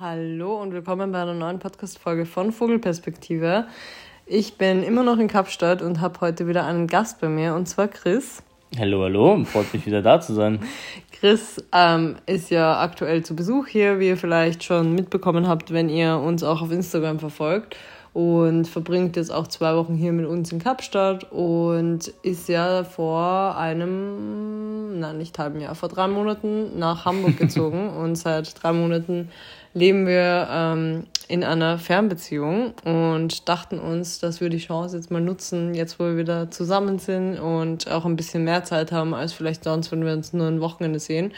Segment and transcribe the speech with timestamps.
[0.00, 3.66] Hallo und willkommen bei einer neuen Podcast-Folge von Vogelperspektive.
[4.24, 7.66] Ich bin immer noch in Kapstadt und habe heute wieder einen Gast bei mir und
[7.66, 8.42] zwar Chris.
[8.78, 10.60] Hallo, hallo, freut mich wieder da zu sein.
[11.12, 15.90] Chris ähm, ist ja aktuell zu Besuch hier, wie ihr vielleicht schon mitbekommen habt, wenn
[15.90, 17.76] ihr uns auch auf Instagram verfolgt
[18.14, 23.54] und verbringt jetzt auch zwei Wochen hier mit uns in Kapstadt und ist ja vor
[23.58, 29.28] einem, nein, nicht halben Jahr, vor drei Monaten nach Hamburg gezogen und seit drei Monaten
[29.72, 35.20] leben wir ähm, in einer Fernbeziehung und dachten uns, dass wir die Chance jetzt mal
[35.20, 39.32] nutzen, jetzt wo wir wieder zusammen sind und auch ein bisschen mehr Zeit haben als
[39.32, 41.32] vielleicht sonst, wenn wir uns nur ein Wochenende sehen,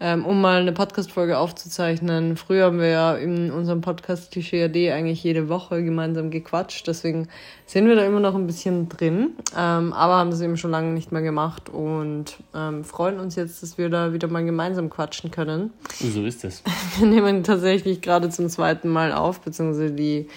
[0.00, 2.36] ähm, um mal eine Podcast-Folge aufzuzeichnen.
[2.36, 7.28] Früher haben wir ja in unserem Podcast Klischee AD eigentlich jede Woche gemeinsam gequatscht, deswegen
[7.64, 10.92] sind wir da immer noch ein bisschen drin, ähm, aber haben es eben schon lange
[10.92, 15.30] nicht mehr gemacht und ähm, freuen uns jetzt, dass wir da wieder mal gemeinsam quatschen
[15.30, 15.72] können.
[16.00, 16.62] So ist es.
[16.98, 17.67] Wir nehmen tatsächlich
[18.00, 20.28] gerade zum zweiten Mal auf, beziehungsweise die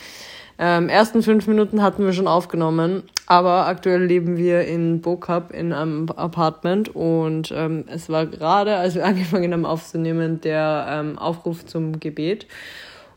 [0.64, 5.74] ähm, ersten fünf Minuten hatten wir schon aufgenommen, aber aktuell leben wir in Bokap in
[5.74, 11.66] einem Apartment und ähm, es war gerade, als wir angefangen haben aufzunehmen, der ähm, Aufruf
[11.66, 12.46] zum Gebet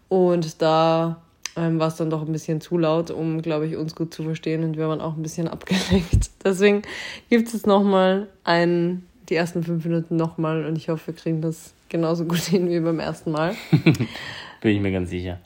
[0.08, 1.20] und da
[1.56, 4.22] ähm, war es dann doch ein bisschen zu laut, um, glaube ich, uns gut zu
[4.22, 6.30] verstehen und wir waren auch ein bisschen abgelenkt.
[6.44, 6.82] Deswegen
[7.28, 11.42] gibt es jetzt nochmal ein, die ersten fünf Minuten nochmal und ich hoffe, wir kriegen
[11.42, 13.54] das genauso gut hin wie beim ersten Mal.
[14.60, 15.38] Bin ich mir ganz sicher.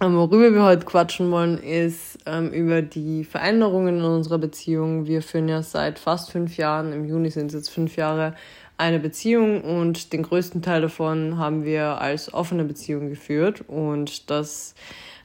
[0.00, 5.06] Ähm, worüber wir heute quatschen wollen, ist ähm, über die Veränderungen in unserer Beziehung.
[5.06, 8.34] Wir führen ja seit fast fünf Jahren, im Juni sind es jetzt fünf Jahre,
[8.76, 14.76] eine Beziehung und den größten Teil davon haben wir als offene Beziehung geführt und das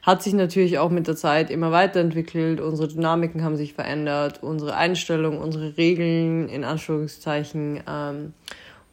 [0.02, 2.60] hat sich natürlich auch mit der Zeit immer weiterentwickelt.
[2.60, 8.32] Unsere Dynamiken haben sich verändert, unsere Einstellung, unsere Regeln, in Anführungszeichen, ähm,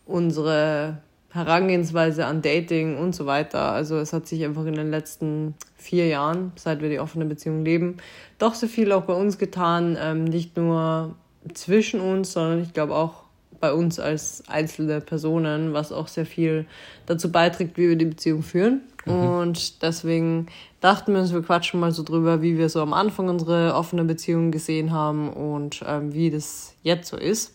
[0.05, 0.99] unsere
[1.31, 3.71] Herangehensweise an Dating und so weiter.
[3.71, 7.63] Also es hat sich einfach in den letzten vier Jahren, seit wir die offene Beziehung
[7.63, 7.97] leben,
[8.37, 9.97] doch so viel auch bei uns getan.
[9.99, 11.15] Ähm, nicht nur
[11.53, 13.23] zwischen uns, sondern ich glaube auch
[13.61, 16.65] bei uns als einzelne Personen, was auch sehr viel
[17.05, 18.81] dazu beiträgt, wie wir die Beziehung führen.
[19.05, 19.14] Mhm.
[19.14, 20.47] Und deswegen
[20.81, 24.03] dachten wir uns, wir quatschen mal so drüber, wie wir so am Anfang unsere offene
[24.03, 27.53] Beziehung gesehen haben und ähm, wie das jetzt so ist.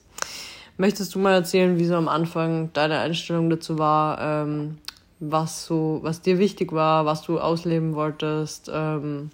[0.78, 4.78] Möchtest du mal erzählen, wie so am Anfang deine Einstellung dazu war, ähm,
[5.20, 9.31] was so, was dir wichtig war, was du ausleben wolltest, ähm,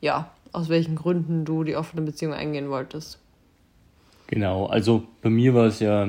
[0.00, 3.18] ja, aus welchen Gründen du die offene Beziehung eingehen wolltest?
[4.28, 6.08] Genau, also bei mir war es ja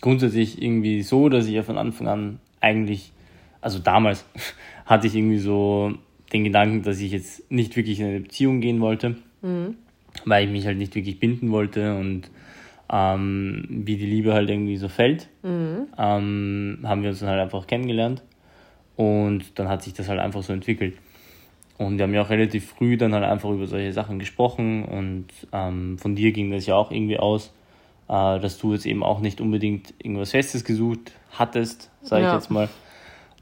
[0.00, 3.12] grundsätzlich irgendwie so, dass ich ja von Anfang an eigentlich,
[3.60, 4.24] also damals
[4.86, 5.94] hatte ich irgendwie so
[6.32, 9.76] den Gedanken, dass ich jetzt nicht wirklich in eine Beziehung gehen wollte, mhm.
[10.24, 12.30] weil ich mich halt nicht wirklich binden wollte und
[12.90, 15.88] ähm, wie die Liebe halt irgendwie so fällt, mhm.
[15.98, 18.22] ähm, haben wir uns dann halt einfach kennengelernt
[18.96, 20.96] und dann hat sich das halt einfach so entwickelt.
[21.78, 25.26] Und wir haben ja auch relativ früh dann halt einfach über solche Sachen gesprochen und
[25.52, 27.52] ähm, von dir ging das ja auch irgendwie aus,
[28.08, 32.34] äh, dass du jetzt eben auch nicht unbedingt irgendwas Festes gesucht hattest, sage ich ja.
[32.34, 32.68] jetzt mal.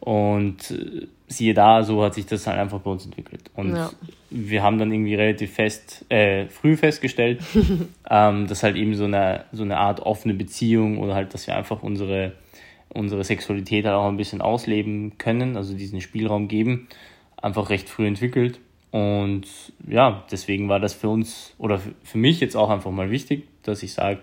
[0.01, 1.07] Und äh,
[1.37, 3.51] siehe da, so hat sich das halt einfach bei uns entwickelt.
[3.55, 3.91] Und ja.
[4.31, 7.43] wir haben dann irgendwie relativ fest, äh, früh festgestellt,
[8.11, 11.57] ähm, dass halt eben so eine, so eine Art offene Beziehung oder halt, dass wir
[11.57, 12.33] einfach unsere,
[12.89, 16.89] unsere Sexualität halt auch ein bisschen ausleben können, also diesen Spielraum geben,
[17.37, 18.61] einfach recht früh entwickelt.
[18.91, 19.47] Und
[19.89, 23.83] ja, deswegen war das für uns oder für mich jetzt auch einfach mal wichtig, dass
[23.83, 24.21] ich sage,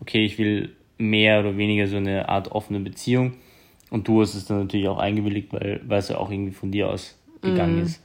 [0.00, 3.34] okay, ich will mehr oder weniger so eine Art offene Beziehung
[3.90, 6.70] und du hast es dann natürlich auch eingewilligt, weil, weil es ja auch irgendwie von
[6.70, 7.84] dir aus gegangen mm.
[7.84, 8.00] ist.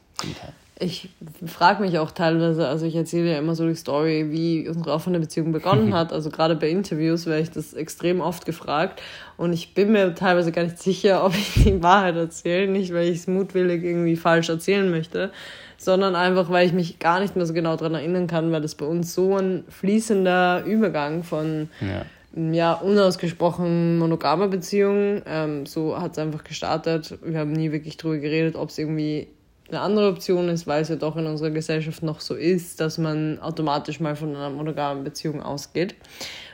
[0.79, 1.09] Ich
[1.45, 5.19] frage mich auch teilweise, also ich erzähle ja immer so die Story, wie unsere offene
[5.19, 6.11] Beziehung begonnen hat.
[6.11, 9.01] Also gerade bei Interviews werde ich das extrem oft gefragt.
[9.38, 12.72] Und ich bin mir teilweise gar nicht sicher, ob ich die Wahrheit erzähle.
[12.72, 15.31] Nicht, weil ich es mutwillig irgendwie falsch erzählen möchte,
[15.77, 18.75] sondern einfach, weil ich mich gar nicht mehr so genau daran erinnern kann, weil das
[18.75, 22.03] bei uns so ein fließender Übergang von ja
[22.35, 25.21] ja, unausgesprochen monogame Beziehung.
[25.25, 27.17] Ähm, so hat es einfach gestartet.
[27.23, 29.27] Wir haben nie wirklich drüber geredet, ob es irgendwie
[29.69, 32.97] eine andere Option ist, weil es ja doch in unserer Gesellschaft noch so ist, dass
[32.97, 35.96] man automatisch mal von einer monogamen Beziehung ausgeht.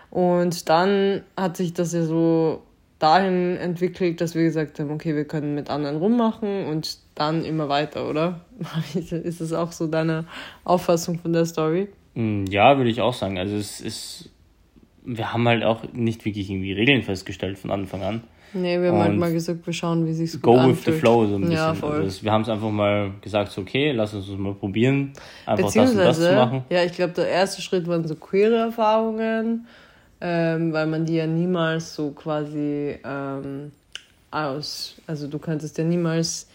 [0.10, 2.64] Und dann hat sich das ja so
[2.98, 7.70] dahin entwickelt, dass wir gesagt haben, okay, wir können mit anderen rummachen und dann immer
[7.70, 8.42] weiter, oder?
[8.94, 10.26] ist das auch so deine
[10.66, 11.88] Auffassung von der Story?
[12.16, 13.38] Mm, ja, würde ich auch sagen.
[13.38, 14.30] Also es ist
[15.18, 18.24] wir haben halt auch nicht wirklich irgendwie Regeln festgestellt von Anfang an.
[18.54, 21.36] Nee, wir haben halt mal gesagt, wir schauen, wie sich's Go with the flow so
[21.36, 21.56] ein bisschen.
[21.56, 22.02] Ja, voll.
[22.02, 25.14] Also wir haben es einfach mal gesagt, so, okay, lass uns das mal probieren,
[25.46, 26.64] einfach das und das zu machen.
[26.70, 29.68] Ja, ich glaube, der erste Schritt waren so queere Erfahrungen,
[30.20, 33.72] ähm, weil man die ja niemals so quasi ähm,
[34.32, 36.48] aus, also du könntest ja niemals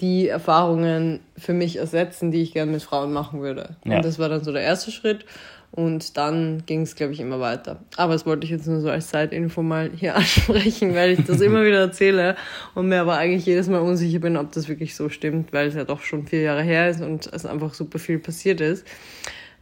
[0.00, 3.76] die Erfahrungen für mich ersetzen, die ich gerne mit Frauen machen würde.
[3.84, 3.96] Ja.
[3.96, 5.24] Und das war dann so der erste Schritt.
[5.70, 7.80] Und dann ging es, glaube ich, immer weiter.
[7.96, 11.40] Aber das wollte ich jetzt nur so als Zeitinfo mal hier ansprechen, weil ich das
[11.40, 12.36] immer wieder erzähle
[12.74, 15.74] und mir aber eigentlich jedes Mal unsicher bin, ob das wirklich so stimmt, weil es
[15.74, 18.86] ja doch schon vier Jahre her ist und es einfach super viel passiert ist.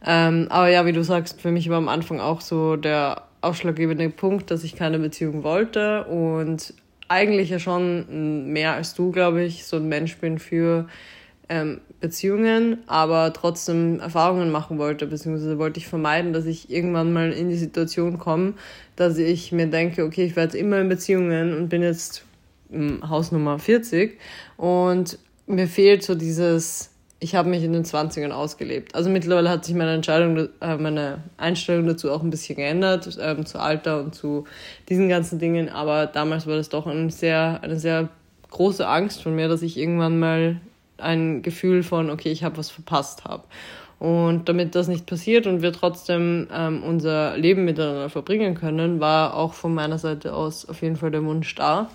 [0.05, 4.09] Ähm, aber ja, wie du sagst, für mich war am Anfang auch so der ausschlaggebende
[4.09, 6.73] Punkt, dass ich keine Beziehung wollte und
[7.07, 10.87] eigentlich ja schon mehr als du, glaube ich, so ein Mensch bin für
[11.49, 17.31] ähm, Beziehungen, aber trotzdem Erfahrungen machen wollte, beziehungsweise wollte ich vermeiden, dass ich irgendwann mal
[17.31, 18.53] in die Situation komme,
[18.95, 22.23] dass ich mir denke, okay, ich werde immer in Beziehungen und bin jetzt
[22.69, 24.19] im Haus Nummer 40
[24.57, 25.17] und
[25.47, 28.93] mir fehlt so dieses, ich habe mich in den 20ern ausgelebt.
[28.93, 33.45] Also mittlerweile hat sich meine Entscheidung, äh, meine Einstellung dazu auch ein bisschen geändert, ähm,
[33.45, 34.43] zu Alter und zu
[34.89, 38.09] diesen ganzen Dingen, aber damals war das doch ein sehr, eine sehr
[38.51, 40.57] große Angst von mir, dass ich irgendwann mal
[40.97, 43.43] ein Gefühl von, okay, ich habe was verpasst habe.
[43.99, 49.33] Und damit das nicht passiert und wir trotzdem ähm, unser Leben miteinander verbringen können, war
[49.33, 51.89] auch von meiner Seite aus auf jeden Fall der Wunsch da.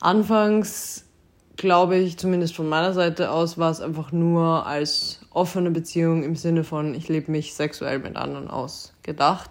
[0.00, 1.04] Anfangs
[1.56, 6.36] glaube ich, zumindest von meiner Seite aus, war es einfach nur als offene Beziehung im
[6.36, 9.50] Sinne von, ich lebe mich sexuell mit anderen aus gedacht.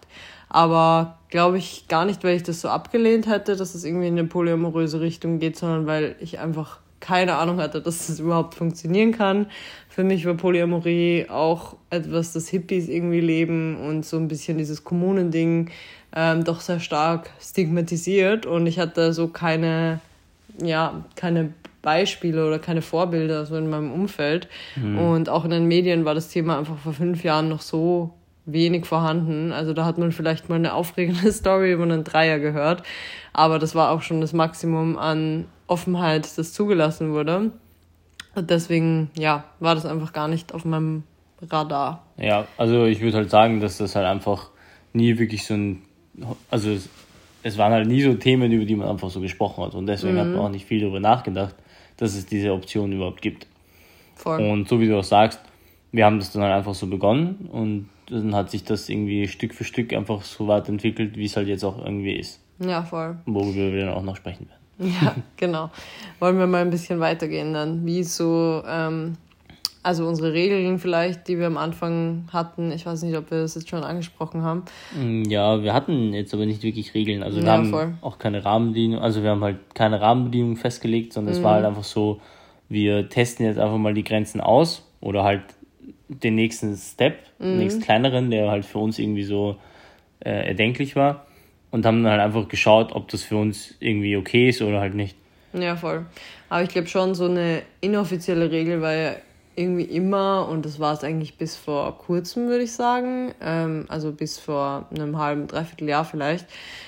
[0.49, 4.17] Aber glaube ich gar nicht, weil ich das so abgelehnt hätte, dass es irgendwie in
[4.17, 9.11] eine polyamoröse Richtung geht, sondern weil ich einfach keine Ahnung hatte, dass das überhaupt funktionieren
[9.11, 9.47] kann.
[9.89, 14.85] Für mich war Polyamorie auch etwas, das Hippies irgendwie leben und so ein bisschen dieses
[14.85, 15.69] Kommunending
[16.15, 19.99] ähm, doch sehr stark stigmatisiert und ich hatte so keine,
[20.61, 24.47] ja, keine Beispiele oder keine Vorbilder so in meinem Umfeld.
[24.75, 24.97] Mhm.
[24.97, 28.11] Und auch in den Medien war das Thema einfach vor fünf Jahren noch so
[28.45, 29.51] wenig vorhanden.
[29.51, 32.83] Also da hat man vielleicht mal eine aufregende Story über einen Dreier gehört,
[33.33, 37.51] aber das war auch schon das Maximum an Offenheit, das zugelassen wurde.
[38.35, 41.03] Und deswegen, ja, war das einfach gar nicht auf meinem
[41.49, 42.03] Radar.
[42.17, 44.49] Ja, also ich würde halt sagen, dass das halt einfach
[44.93, 45.81] nie wirklich so ein,
[46.49, 46.89] also es,
[47.43, 50.15] es waren halt nie so Themen, über die man einfach so gesprochen hat und deswegen
[50.15, 50.19] mhm.
[50.19, 51.55] hat man auch nicht viel darüber nachgedacht,
[51.97, 53.47] dass es diese Option überhaupt gibt.
[54.15, 54.41] Voll.
[54.41, 55.39] Und so wie du auch sagst,
[55.91, 59.53] wir haben das dann halt einfach so begonnen und dann hat sich das irgendwie Stück
[59.53, 62.39] für Stück einfach so weit entwickelt, wie es halt jetzt auch irgendwie ist.
[62.59, 63.17] Ja, voll.
[63.25, 64.60] Worüber wir dann auch noch sprechen werden.
[64.81, 65.69] Ja, genau.
[66.19, 67.85] Wollen wir mal ein bisschen weitergehen dann?
[67.85, 69.15] Wie so, ähm,
[69.83, 72.71] also unsere Regeln vielleicht, die wir am Anfang hatten.
[72.71, 74.63] Ich weiß nicht, ob wir das jetzt schon angesprochen haben.
[74.95, 77.23] Mm, ja, wir hatten jetzt aber nicht wirklich Regeln.
[77.23, 77.93] Also wir ja, haben voll.
[78.01, 81.39] auch keine Rahmenbedingungen, also wir haben halt keine Rahmenbedingungen festgelegt, sondern mhm.
[81.39, 82.21] es war halt einfach so,
[82.69, 85.41] wir testen jetzt einfach mal die Grenzen aus oder halt
[86.07, 87.43] den nächsten Step, mhm.
[87.43, 89.55] den nächsten kleineren, der halt für uns irgendwie so
[90.19, 91.25] äh, erdenklich war.
[91.71, 94.93] Und haben dann halt einfach geschaut, ob das für uns irgendwie okay ist oder halt
[94.93, 95.15] nicht.
[95.53, 96.05] Ja, voll.
[96.49, 99.11] Aber ich glaube schon, so eine inoffizielle Regel war ja
[99.55, 104.11] irgendwie immer, und das war es eigentlich bis vor kurzem, würde ich sagen, ähm, also
[104.11, 106.45] bis vor einem halben, dreiviertel Jahr vielleicht,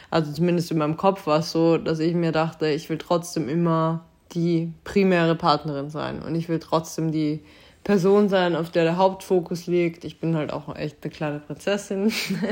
[0.10, 3.50] also zumindest in meinem Kopf war es so, dass ich mir dachte, ich will trotzdem
[3.50, 7.42] immer die primäre Partnerin sein und ich will trotzdem die
[7.84, 10.06] Person sein, auf der der Hauptfokus liegt.
[10.06, 12.12] Ich bin halt auch echt eine kleine Prinzessin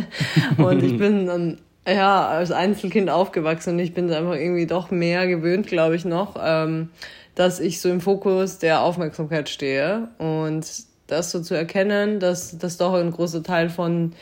[0.57, 1.57] und ich bin dann
[1.87, 6.35] ja als Einzelkind aufgewachsen und ich bin einfach irgendwie doch mehr gewöhnt, glaube ich noch,
[6.41, 6.89] ähm,
[7.35, 10.65] dass ich so im Fokus der Aufmerksamkeit stehe und
[11.07, 14.13] das so zu erkennen, dass das doch ein großer Teil von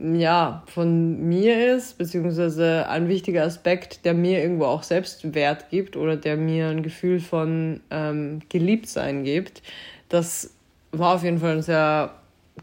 [0.00, 6.16] ja, von mir ist, beziehungsweise ein wichtiger Aspekt, der mir irgendwo auch Selbstwert gibt oder
[6.16, 9.62] der mir ein Gefühl von ähm, Geliebtsein gibt.
[10.08, 10.54] Das
[10.92, 12.14] war auf jeden Fall ein sehr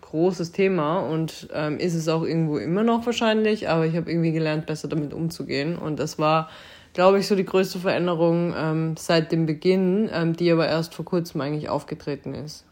[0.01, 4.31] großes Thema und ähm, ist es auch irgendwo immer noch wahrscheinlich, aber ich habe irgendwie
[4.31, 5.77] gelernt, besser damit umzugehen.
[5.77, 6.49] Und das war,
[6.93, 11.05] glaube ich, so die größte Veränderung ähm, seit dem Beginn, ähm, die aber erst vor
[11.05, 12.65] kurzem eigentlich aufgetreten ist.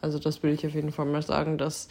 [0.00, 1.88] Also das will ich auf jeden Fall mal sagen, dass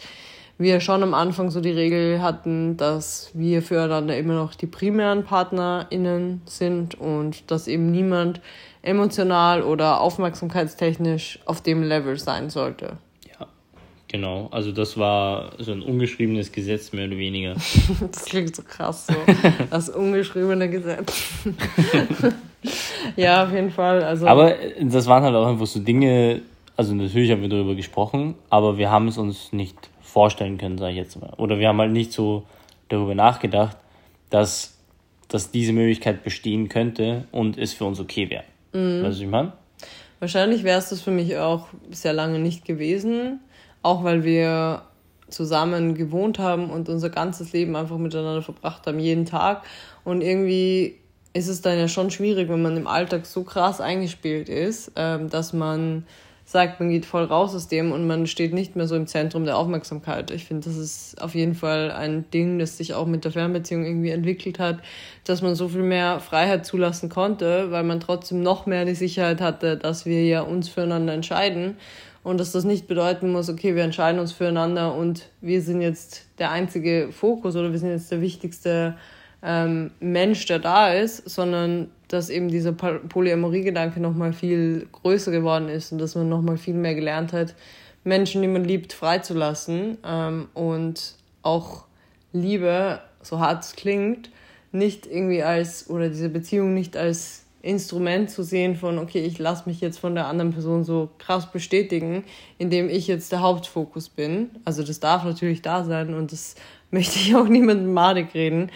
[0.56, 5.24] wir schon am Anfang so die Regel hatten, dass wir füreinander immer noch die primären
[5.24, 8.42] PartnerInnen sind und dass eben niemand
[8.82, 12.98] emotional oder aufmerksamkeitstechnisch auf dem Level sein sollte.
[14.10, 14.48] Genau.
[14.50, 17.54] Also das war so ein ungeschriebenes Gesetz, mehr oder weniger.
[18.10, 19.14] das klingt so krass so.
[19.70, 21.12] Das ungeschriebene Gesetz.
[23.14, 24.02] ja, auf jeden Fall.
[24.02, 26.42] Also aber das waren halt auch einfach so Dinge,
[26.76, 30.90] also natürlich haben wir darüber gesprochen, aber wir haben es uns nicht vorstellen können, sage
[30.90, 31.32] ich jetzt mal.
[31.36, 32.42] Oder wir haben halt nicht so
[32.88, 33.76] darüber nachgedacht,
[34.28, 34.76] dass,
[35.28, 38.42] dass diese Möglichkeit bestehen könnte und es für uns okay wäre.
[38.72, 39.04] Mhm.
[39.04, 39.52] Weißt du, ich meine?
[40.18, 43.38] Wahrscheinlich wäre es das für mich auch sehr lange nicht gewesen,
[43.82, 44.82] auch weil wir
[45.28, 49.62] zusammen gewohnt haben und unser ganzes Leben einfach miteinander verbracht haben, jeden Tag.
[50.04, 50.96] Und irgendwie
[51.32, 55.30] ist es dann ja schon schwierig, wenn man im Alltag so krass eingespielt ist, ähm,
[55.30, 56.04] dass man
[56.44, 59.44] sagt, man geht voll raus aus dem und man steht nicht mehr so im Zentrum
[59.44, 60.32] der Aufmerksamkeit.
[60.32, 63.84] Ich finde, das ist auf jeden Fall ein Ding, das sich auch mit der Fernbeziehung
[63.84, 64.80] irgendwie entwickelt hat,
[65.22, 69.40] dass man so viel mehr Freiheit zulassen konnte, weil man trotzdem noch mehr die Sicherheit
[69.40, 71.76] hatte, dass wir ja uns füreinander entscheiden
[72.22, 76.26] und dass das nicht bedeuten muss, okay, wir entscheiden uns füreinander und wir sind jetzt
[76.38, 78.96] der einzige Fokus oder wir sind jetzt der wichtigste
[79.42, 85.92] ähm, Mensch, der da ist, sondern dass eben dieser Polyamorie-Gedanke nochmal viel größer geworden ist
[85.92, 87.54] und dass man nochmal viel mehr gelernt hat,
[88.04, 91.84] Menschen, die man liebt, freizulassen ähm, und auch
[92.32, 94.30] Liebe, so hart es klingt,
[94.72, 99.68] nicht irgendwie als, oder diese Beziehung nicht als Instrument zu sehen von, okay, ich lasse
[99.68, 102.24] mich jetzt von der anderen Person so krass bestätigen,
[102.58, 104.50] indem ich jetzt der Hauptfokus bin.
[104.64, 106.54] Also das darf natürlich da sein und das
[106.90, 108.70] möchte ich auch niemandem madig reden.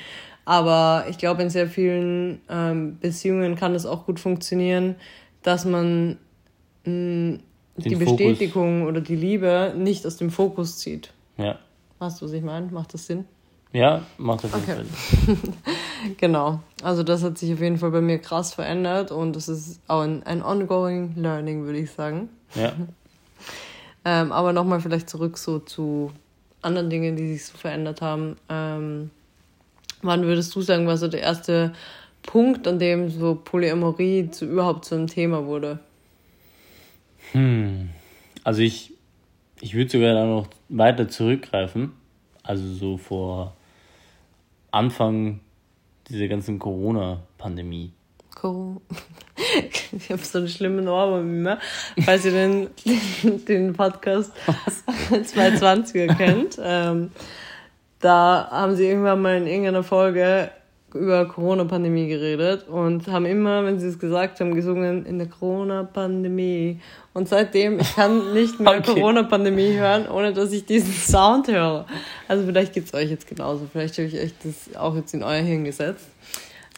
[0.45, 4.97] Aber ich glaube, in sehr vielen ähm, Beziehungen kann es auch gut funktionieren,
[5.43, 6.19] dass man
[6.85, 7.41] mh, mm,
[7.77, 8.17] die Fokus.
[8.17, 11.13] Bestätigung oder die Liebe nicht aus dem Fokus zieht.
[11.39, 11.59] Ja.
[11.99, 12.67] Weißt du, was ich meine?
[12.71, 13.25] Macht das Sinn?
[13.75, 14.85] Ja, macht auf jeden okay.
[15.27, 15.37] Fall.
[16.17, 16.61] genau.
[16.85, 20.03] Also das hat sich auf jeden Fall bei mir krass verändert und das ist auch
[20.03, 22.29] ein, ein ongoing learning, würde ich sagen.
[22.55, 22.73] Ja.
[24.05, 26.13] ähm, aber nochmal vielleicht zurück so zu
[26.63, 28.37] anderen Dingen, die sich so verändert haben.
[28.49, 29.11] Ähm,
[30.03, 31.73] wann würdest du sagen, war so der erste
[32.23, 35.81] Punkt, an dem so Polyamorie zu, überhaupt zu einem Thema wurde?
[37.33, 37.91] Hm.
[38.45, 38.93] Also ich,
[39.61, 41.91] ich würde sogar da noch weiter zurückgreifen.
[42.45, 43.57] Also so vor
[44.75, 45.41] Anfang
[46.09, 47.93] dieser ganzen Corona-Pandemie.
[48.35, 48.81] Corona.
[49.93, 51.59] Ich habe so einen schlimmen Ohrwurm immer.
[52.05, 52.71] Falls ihr den,
[53.47, 54.33] den Podcast
[55.09, 57.13] 220er kennt, ähm,
[58.01, 60.51] da haben sie irgendwann mal in irgendeiner Folge
[60.95, 66.81] über Corona-Pandemie geredet und haben immer, wenn sie es gesagt haben, gesungen in der Corona-Pandemie.
[67.13, 68.95] Und seitdem, ich kann nicht mehr okay.
[68.95, 71.87] Corona-Pandemie hören, ohne dass ich diesen Sound höre.
[72.29, 73.67] Also vielleicht geht es euch jetzt genauso.
[73.71, 76.07] Vielleicht habe ich euch das auch jetzt in euer Hirn gesetzt.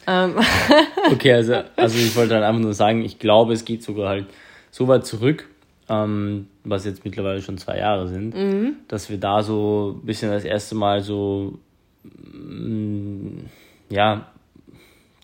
[0.06, 0.34] Ähm.
[1.12, 4.26] okay, also, also ich wollte halt einfach nur sagen, ich glaube, es geht sogar halt
[4.70, 5.48] so weit zurück,
[5.88, 8.76] ähm, was jetzt mittlerweile schon zwei Jahre sind, mhm.
[8.88, 11.58] dass wir da so ein bisschen das erste Mal so
[12.04, 13.40] mm,
[13.88, 14.26] ja,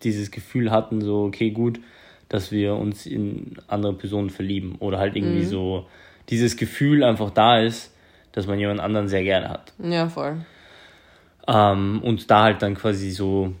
[0.03, 1.79] dieses Gefühl hatten, so, okay, gut,
[2.29, 5.49] dass wir uns in andere Personen verlieben oder halt irgendwie mhm.
[5.49, 5.85] so
[6.29, 7.93] dieses Gefühl einfach da ist,
[8.31, 9.73] dass man jemand anderen sehr gerne hat.
[9.77, 10.37] Ja, voll.
[11.47, 13.53] Ähm, und da halt dann quasi so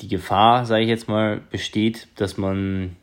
[0.00, 2.96] die Gefahr, sage ich jetzt mal, besteht, dass man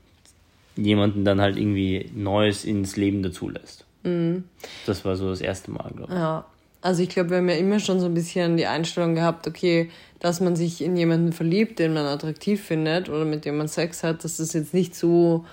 [0.76, 3.86] jemanden dann halt irgendwie Neues ins Leben dazulässt.
[4.04, 4.46] Mhm.
[4.86, 6.18] Das war so das erste Mal, glaube ich.
[6.18, 6.46] Ja,
[6.82, 9.90] also ich glaube, wir haben ja immer schon so ein bisschen die Einstellung gehabt, okay,
[10.20, 14.04] dass man sich in jemanden verliebt, den man attraktiv findet oder mit dem man Sex
[14.04, 15.46] hat, dass das jetzt nicht so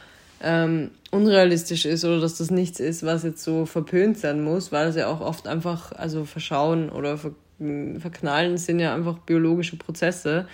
[0.42, 4.88] ähm, unrealistisch ist oder dass das nichts ist, was jetzt so verpönt sein muss, weil
[4.88, 7.32] es ja auch oft einfach, also verschauen oder ver
[8.00, 10.48] verknallen sind ja einfach biologische Prozesse,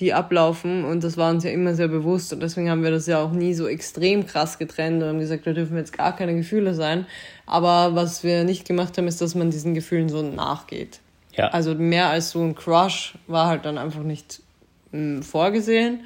[0.00, 3.06] die ablaufen und das war uns ja immer sehr bewusst und deswegen haben wir das
[3.06, 6.34] ja auch nie so extrem krass getrennt und haben gesagt, da dürfen jetzt gar keine
[6.34, 7.06] Gefühle sein.
[7.46, 11.00] Aber was wir nicht gemacht haben, ist, dass man diesen Gefühlen so nachgeht.
[11.36, 11.48] Ja.
[11.48, 14.40] Also mehr als so ein Crush war halt dann einfach nicht
[14.90, 16.00] mh, hm, vorgesehen.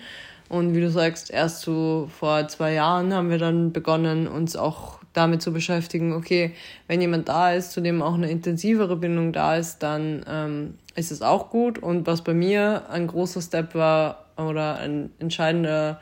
[0.49, 4.99] Und wie du sagst, erst so vor zwei Jahren haben wir dann begonnen, uns auch
[5.13, 6.53] damit zu beschäftigen, okay,
[6.87, 11.11] wenn jemand da ist, zu dem auch eine intensivere Bindung da ist, dann ähm, ist
[11.11, 11.79] es auch gut.
[11.79, 16.01] Und was bei mir ein großer Step war oder ein entscheidender,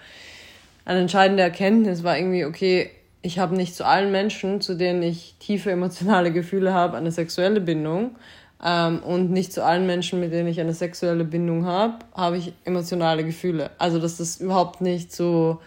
[0.85, 2.91] eine entscheidende Erkenntnis war irgendwie, okay,
[3.23, 7.61] ich habe nicht zu allen Menschen, zu denen ich tiefe emotionale Gefühle habe, eine sexuelle
[7.61, 8.17] Bindung.
[8.65, 12.53] Ähm, und nicht zu allen Menschen, mit denen ich eine sexuelle Bindung habe, habe ich
[12.65, 13.71] emotionale Gefühle.
[13.79, 15.61] Also, dass das überhaupt nicht so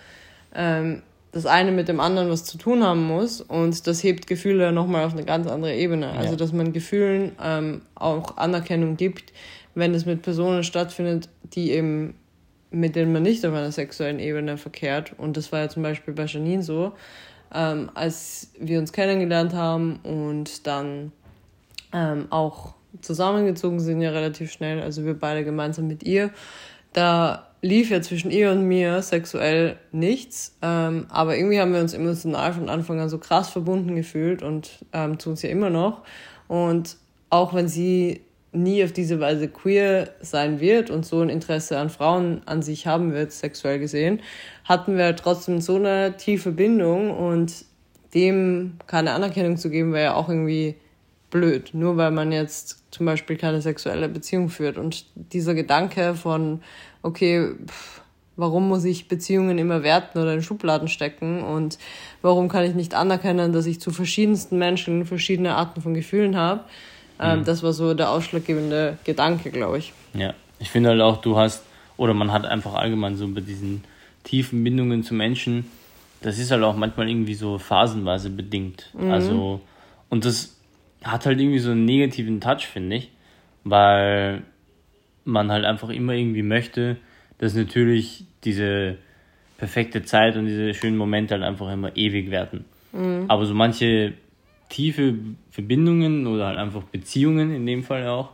[0.55, 4.72] ähm, das eine mit dem anderen was zu tun haben muss und das hebt Gefühle
[4.72, 6.08] nochmal auf eine ganz andere Ebene.
[6.08, 6.13] Ja.
[6.13, 9.34] Also, dass man Gefühlen ähm, auch Anerkennung gibt,
[9.75, 12.15] wenn es mit Personen stattfindet, die eben
[12.72, 15.13] mit denen man nicht auf einer sexuellen Ebene verkehrt.
[15.17, 16.93] Und das war ja zum Beispiel bei Janine so,
[17.53, 21.12] ähm, als wir uns kennengelernt haben und dann
[21.93, 26.31] ähm, auch zusammengezogen sind ja relativ schnell, also wir beide gemeinsam mit ihr.
[26.93, 31.93] Da lief ja zwischen ihr und mir sexuell nichts, ähm, aber irgendwie haben wir uns
[31.93, 36.03] emotional von Anfang an so krass verbunden gefühlt und ähm, tun es ja immer noch.
[36.48, 36.98] Und
[37.29, 41.89] auch wenn sie nie auf diese Weise queer sein wird und so ein Interesse an
[41.89, 44.22] Frauen an sich haben wird, sexuell gesehen,
[44.63, 47.65] hatten wir trotzdem so eine tiefe Bindung und
[48.15, 50.75] dem keine Anerkennung zu geben, wäre ja auch irgendwie
[51.29, 54.77] blöd, nur weil man jetzt zum Beispiel keine sexuelle Beziehung führt.
[54.77, 56.62] Und dieser Gedanke von,
[57.03, 58.01] okay, pff,
[58.39, 61.77] warum muss ich Beziehungen immer werten oder in Schubladen stecken und
[62.21, 66.62] warum kann ich nicht anerkennen, dass ich zu verschiedensten Menschen verschiedene Arten von Gefühlen habe.
[67.19, 67.45] Ähm, mhm.
[67.45, 69.93] Das war so der ausschlaggebende Gedanke, glaube ich.
[70.13, 71.63] Ja, ich finde halt auch, du hast,
[71.98, 73.83] oder man hat einfach allgemein so bei diesen
[74.24, 75.65] tiefen Bindungen zu Menschen,
[76.21, 78.89] das ist halt auch manchmal irgendwie so phasenweise bedingt.
[78.93, 79.12] Mhm.
[79.12, 79.62] Also,
[80.09, 80.55] und das
[81.03, 83.12] hat halt irgendwie so einen negativen Touch, finde ich,
[83.63, 84.44] weil
[85.25, 86.98] man halt einfach immer irgendwie möchte,
[87.38, 88.98] dass natürlich diese
[89.58, 92.65] perfekte Zeit und diese schönen Momente halt einfach immer ewig werden.
[92.91, 93.25] Mhm.
[93.27, 94.13] Aber so manche
[94.70, 95.15] tiefe
[95.51, 98.32] Verbindungen oder halt einfach Beziehungen in dem Fall auch,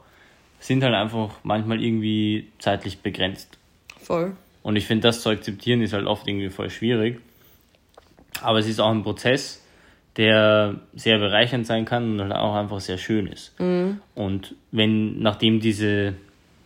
[0.59, 3.57] sind halt einfach manchmal irgendwie zeitlich begrenzt.
[3.99, 4.35] Voll.
[4.63, 7.19] Und ich finde, das zu akzeptieren ist halt oft irgendwie voll schwierig.
[8.41, 9.64] Aber es ist auch ein Prozess,
[10.17, 13.59] der sehr bereichernd sein kann und auch einfach sehr schön ist.
[13.59, 13.99] Mhm.
[14.13, 16.13] Und wenn, nachdem diese,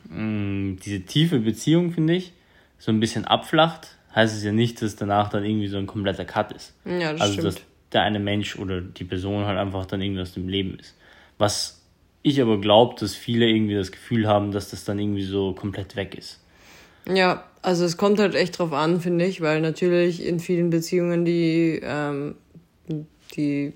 [0.10, 2.34] mh, mm, diese tiefe Beziehung, finde ich,
[2.78, 6.26] so ein bisschen abflacht, heißt es ja nicht, dass danach dann irgendwie so ein kompletter
[6.26, 6.74] Cut ist.
[6.86, 7.48] Ja, das also, stimmt.
[7.48, 7.62] dass
[7.94, 10.96] der eine Mensch oder die Person halt einfach dann irgendwie aus dem Leben ist.
[11.38, 11.82] Was
[12.22, 15.96] ich aber glaube, dass viele irgendwie das Gefühl haben, dass das dann irgendwie so komplett
[15.96, 16.40] weg ist.
[17.08, 21.26] Ja, also es kommt halt echt drauf an, finde ich, weil natürlich in vielen Beziehungen,
[21.26, 22.36] die, ähm,
[23.36, 23.74] die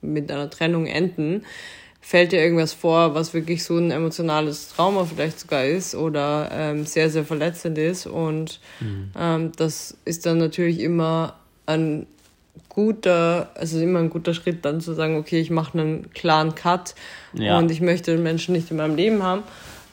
[0.00, 1.44] mit einer Trennung enden,
[2.00, 6.84] fällt dir irgendwas vor, was wirklich so ein emotionales Trauma vielleicht sogar ist oder ähm,
[6.84, 8.06] sehr, sehr verletzend ist.
[8.06, 9.10] Und mhm.
[9.18, 12.06] ähm, das ist dann natürlich immer ein
[12.68, 16.94] guter, also immer ein guter Schritt, dann zu sagen, okay, ich mache einen klaren Cut
[17.32, 17.58] ja.
[17.58, 19.42] und ich möchte den Menschen nicht in meinem Leben haben.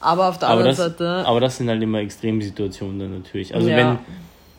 [0.00, 1.26] Aber auf der aber anderen das, Seite.
[1.26, 3.54] Aber das sind halt immer Extremsituationen dann natürlich.
[3.54, 3.76] Also ja.
[3.76, 3.98] wenn,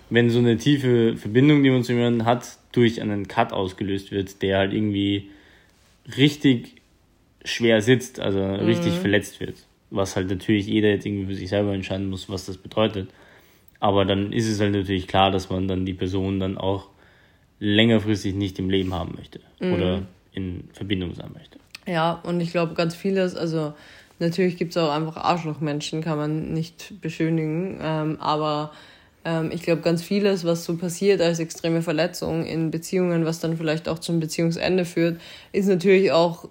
[0.09, 4.42] wenn so eine tiefe Verbindung, die man zu jemandem hat, durch einen Cut ausgelöst wird,
[4.42, 5.30] der halt irgendwie
[6.18, 6.82] richtig
[7.46, 8.65] schwer sitzt, also mhm.
[8.65, 9.56] richtig verletzt wird.
[9.89, 13.10] Was halt natürlich jeder jetzt irgendwie für sich selber entscheiden muss, was das bedeutet.
[13.80, 16.89] Aber dann ist es halt natürlich klar, dass man dann die Person dann auch
[17.60, 19.74] längerfristig nicht im Leben haben möchte mhm.
[19.74, 20.01] oder
[20.34, 21.60] in Verbindung sein möchte.
[21.86, 23.74] Ja, und ich glaube, ganz vieles, also
[24.20, 28.72] natürlich gibt es auch einfach Arschlochmenschen, kann man nicht beschönigen, ähm, aber
[29.25, 33.57] ähm, ich glaube, ganz vieles, was so passiert als extreme Verletzung in Beziehungen, was dann
[33.57, 35.20] vielleicht auch zum Beziehungsende führt,
[35.51, 36.48] ist natürlich auch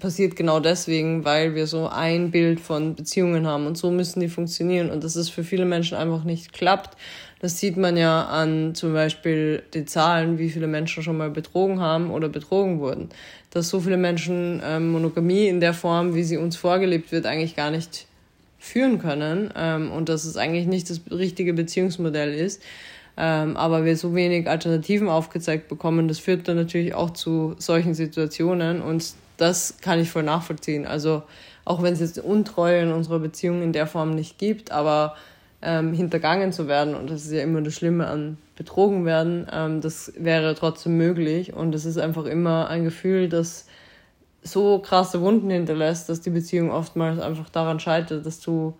[0.00, 4.28] passiert genau deswegen, weil wir so ein Bild von Beziehungen haben und so müssen die
[4.28, 6.96] funktionieren und dass es für viele Menschen einfach nicht klappt.
[7.40, 11.80] Das sieht man ja an zum Beispiel den Zahlen, wie viele Menschen schon mal betrogen
[11.80, 13.10] haben oder betrogen wurden.
[13.50, 17.54] Dass so viele Menschen ähm, Monogamie in der Form, wie sie uns vorgelebt wird, eigentlich
[17.54, 18.06] gar nicht
[18.64, 22.62] führen können ähm, und dass es eigentlich nicht das richtige Beziehungsmodell ist.
[23.16, 27.94] Ähm, aber wir so wenig Alternativen aufgezeigt bekommen, das führt dann natürlich auch zu solchen
[27.94, 30.86] Situationen und das kann ich voll nachvollziehen.
[30.86, 31.22] Also
[31.64, 35.14] auch wenn es jetzt Untreue in unserer Beziehung in der Form nicht gibt, aber
[35.62, 39.80] ähm, hintergangen zu werden, und das ist ja immer das Schlimme an betrogen werden, ähm,
[39.80, 41.52] das wäre trotzdem möglich.
[41.52, 43.66] Und es ist einfach immer ein Gefühl, das
[44.44, 48.74] so krasse Wunden hinterlässt, dass die Beziehung oftmals einfach daran scheitert, dass du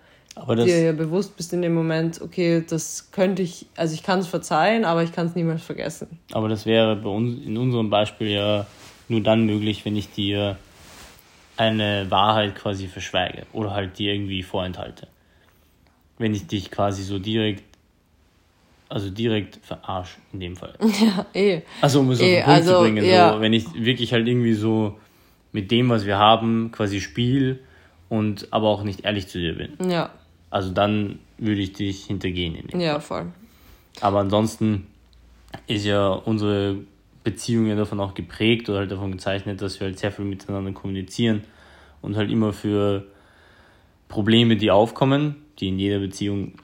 [0.49, 4.27] dir ja bewusst bist in dem Moment, okay, das könnte ich, also ich kann es
[4.27, 6.19] verzeihen, aber ich kann es niemals vergessen.
[6.33, 8.67] Aber das wäre bei uns in unserem Beispiel ja
[9.09, 10.59] nur dann möglich, wenn ich dir
[11.57, 15.07] eine Wahrheit quasi verschweige oder halt dir irgendwie vorenthalte.
[16.19, 17.65] Wenn ich dich quasi so direkt,
[18.89, 20.75] also direkt verarsche in dem Fall.
[21.01, 21.63] Ja, eh.
[21.81, 23.35] Also um es auf eh, den Punkt also, zu bringen, ja.
[23.35, 24.99] so, wenn ich wirklich halt irgendwie so
[25.55, 27.61] mit dem, was wir haben, quasi spiel
[28.09, 29.79] und aber auch nicht ehrlich zu dir bin.
[29.89, 30.11] Ja.
[30.51, 32.69] Also dann würde ich dich hintergehen.
[32.79, 33.27] Ja, voll.
[34.01, 34.89] Aber ansonsten
[35.69, 36.79] ist ja unsere
[37.23, 41.45] Beziehungen davon auch geprägt oder halt davon gezeichnet, dass wir halt sehr viel miteinander kommunizieren
[42.03, 43.07] und halt immer für
[44.09, 46.55] Probleme, die aufkommen, die in jeder Beziehung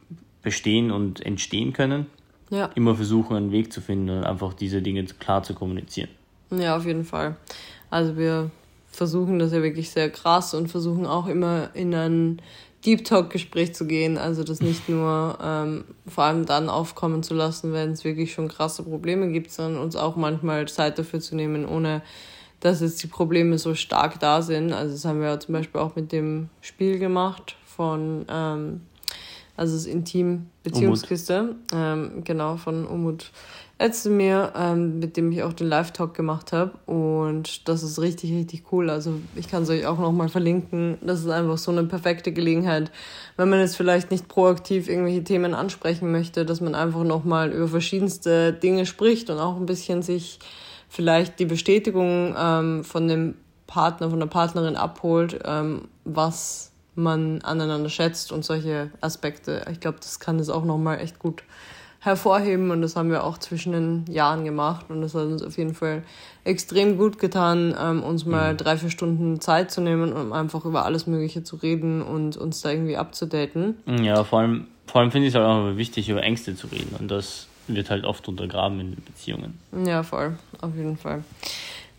[0.42, 2.06] bestehen und entstehen können,
[2.50, 2.70] ja.
[2.74, 6.10] immer versuchen, einen Weg zu finden und einfach diese Dinge klar zu kommunizieren.
[6.50, 7.36] Ja, auf jeden Fall.
[7.88, 8.50] Also wir
[8.90, 12.42] versuchen das ja wirklich sehr krass und versuchen auch immer in einen
[12.84, 17.72] Deep Talk-Gespräch zu gehen, also das nicht nur ähm, vor allem dann aufkommen zu lassen,
[17.72, 21.66] wenn es wirklich schon krasse Probleme gibt, sondern uns auch manchmal Zeit dafür zu nehmen,
[21.66, 22.02] ohne
[22.60, 24.72] dass jetzt die Probleme so stark da sind.
[24.72, 28.80] Also das haben wir ja zum Beispiel auch mit dem Spiel gemacht von, ähm,
[29.56, 33.30] also das Intim-Beziehungskiste, ähm, genau, von Umut
[34.04, 36.72] mir, ähm, mit dem ich auch den Live-Talk gemacht habe.
[36.84, 38.90] Und das ist richtig, richtig cool.
[38.90, 40.98] Also ich kann es euch auch nochmal verlinken.
[41.00, 42.90] Das ist einfach so eine perfekte Gelegenheit,
[43.38, 47.68] wenn man jetzt vielleicht nicht proaktiv irgendwelche Themen ansprechen möchte, dass man einfach nochmal über
[47.68, 50.40] verschiedenste Dinge spricht und auch ein bisschen sich
[50.90, 53.34] vielleicht die Bestätigung ähm, von dem
[53.66, 59.64] Partner, von der Partnerin abholt, ähm, was man aneinander schätzt und solche Aspekte.
[59.72, 61.44] Ich glaube, das kann das auch nochmal echt gut
[62.00, 65.58] hervorheben und das haben wir auch zwischen den Jahren gemacht und das hat uns auf
[65.58, 66.02] jeden Fall
[66.44, 68.56] extrem gut getan, ähm, uns mal mhm.
[68.56, 72.62] drei, vier Stunden Zeit zu nehmen, um einfach über alles Mögliche zu reden und uns
[72.62, 73.76] da irgendwie abzudaten.
[74.02, 76.96] Ja, vor allem, vor allem finde ich es halt auch wichtig, über Ängste zu reden
[76.98, 79.58] und das wird halt oft untergraben in Beziehungen.
[79.86, 81.22] Ja, voll, auf jeden Fall.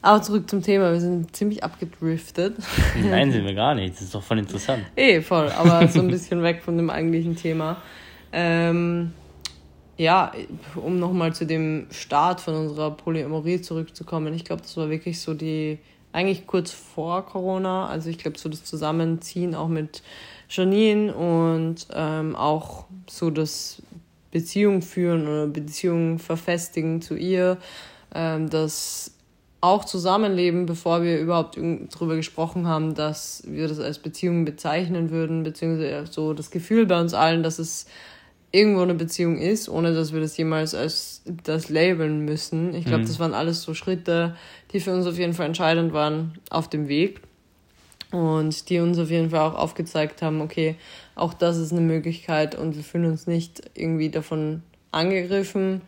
[0.01, 2.55] Aber zurück zum Thema, wir sind ziemlich abgedriftet.
[3.03, 4.83] Nein, sind wir gar nicht, das ist doch voll interessant.
[4.95, 7.77] Eh, voll, aber so ein bisschen weg von dem eigentlichen Thema.
[8.33, 9.13] Ähm,
[9.97, 10.31] ja,
[10.75, 15.33] um nochmal zu dem Start von unserer Polyamorie zurückzukommen, ich glaube, das war wirklich so
[15.33, 15.79] die,
[16.13, 20.01] eigentlich kurz vor Corona, also ich glaube, so das Zusammenziehen auch mit
[20.49, 23.81] Janine und ähm, auch so das
[24.31, 27.57] Beziehung führen oder Beziehung verfestigen zu ihr,
[28.13, 29.13] ähm, das
[29.61, 35.43] auch Zusammenleben, bevor wir überhaupt darüber gesprochen haben, dass wir das als Beziehung bezeichnen würden,
[35.43, 37.85] beziehungsweise so das Gefühl bei uns allen, dass es
[38.51, 42.73] irgendwo eine Beziehung ist, ohne dass wir das jemals als das labeln müssen.
[42.75, 43.07] Ich glaube, mhm.
[43.07, 44.35] das waren alles so Schritte,
[44.73, 47.21] die für uns auf jeden Fall entscheidend waren auf dem Weg
[48.11, 50.75] und die uns auf jeden Fall auch aufgezeigt haben, okay,
[51.15, 55.81] auch das ist eine Möglichkeit und wir fühlen uns nicht irgendwie davon angegriffen,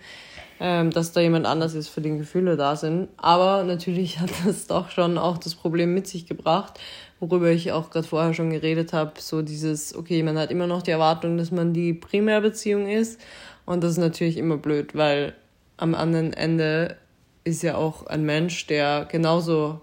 [0.59, 3.09] ähm, dass da jemand anders ist, für den Gefühle da sind.
[3.17, 6.79] Aber natürlich hat das doch schon auch das Problem mit sich gebracht,
[7.29, 10.81] worüber ich auch gerade vorher schon geredet habe, so dieses, okay, man hat immer noch
[10.81, 13.19] die Erwartung, dass man die Primärbeziehung ist
[13.65, 15.33] und das ist natürlich immer blöd, weil
[15.77, 16.97] am anderen Ende
[17.45, 19.79] ist ja auch ein Mensch, der genauso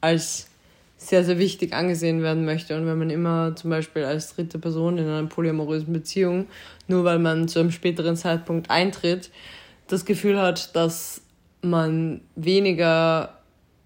[0.00, 0.48] als
[0.96, 2.76] sehr, sehr wichtig angesehen werden möchte.
[2.76, 6.46] Und wenn man immer zum Beispiel als dritte Person in einer polyamorösen Beziehung,
[6.88, 9.30] nur weil man zu einem späteren Zeitpunkt eintritt,
[9.88, 11.20] das Gefühl hat, dass
[11.60, 13.38] man weniger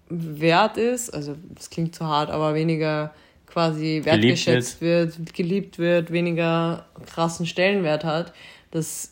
[0.09, 3.13] wert ist, also das klingt zu hart, aber weniger
[3.45, 5.17] quasi wertgeschätzt wird.
[5.17, 8.33] wird, geliebt wird, weniger krassen Stellenwert hat,
[8.71, 9.11] das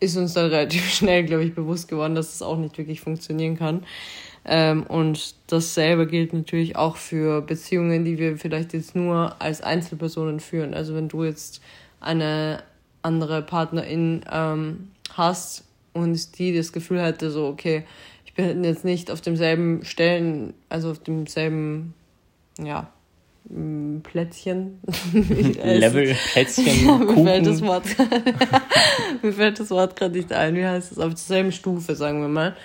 [0.00, 3.56] ist uns dann relativ schnell, glaube ich, bewusst geworden, dass das auch nicht wirklich funktionieren
[3.56, 3.84] kann.
[4.46, 10.40] Ähm, und dasselbe gilt natürlich auch für Beziehungen, die wir vielleicht jetzt nur als Einzelpersonen
[10.40, 10.74] führen.
[10.74, 11.62] Also wenn du jetzt
[12.00, 12.62] eine
[13.00, 17.84] andere Partnerin ähm, hast und die das Gefühl hätte, so, okay,
[18.34, 21.94] bin jetzt nicht auf demselben Stellen, also auf demselben,
[22.58, 22.88] ja,
[24.02, 24.80] Plätzchen.
[25.12, 27.84] Level, Plätzchen, ja, mir fällt das Wort,
[29.22, 30.54] mir fällt das Wort gerade nicht ein.
[30.54, 30.98] Wie heißt es?
[30.98, 32.56] Auf derselben Stufe, sagen wir mal.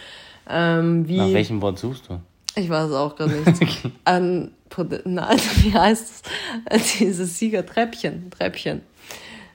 [0.49, 2.19] Ähm, wie, Nach welchem Wort suchst du?
[2.55, 3.45] Ich weiß es auch gar nicht.
[4.05, 4.51] An,
[5.03, 6.23] na, also wie heißt
[6.69, 6.99] es?
[6.99, 8.81] Dieses Siegertreppchen, Treppchen.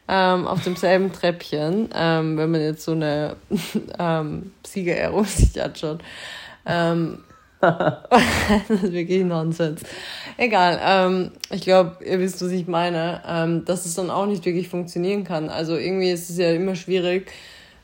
[0.06, 3.36] Ähm, auf demselben Treppchen, ähm, wenn man jetzt so eine
[3.98, 6.00] ähm, Siegerehrung sich anschaut.
[6.66, 7.20] Ähm,
[7.60, 9.82] das ist wirklich Nonsens.
[10.36, 14.44] Egal, ähm, ich glaube, ihr wisst, was ich meine, ähm, dass es dann auch nicht
[14.44, 15.48] wirklich funktionieren kann.
[15.48, 17.30] Also irgendwie ist es ja immer schwierig,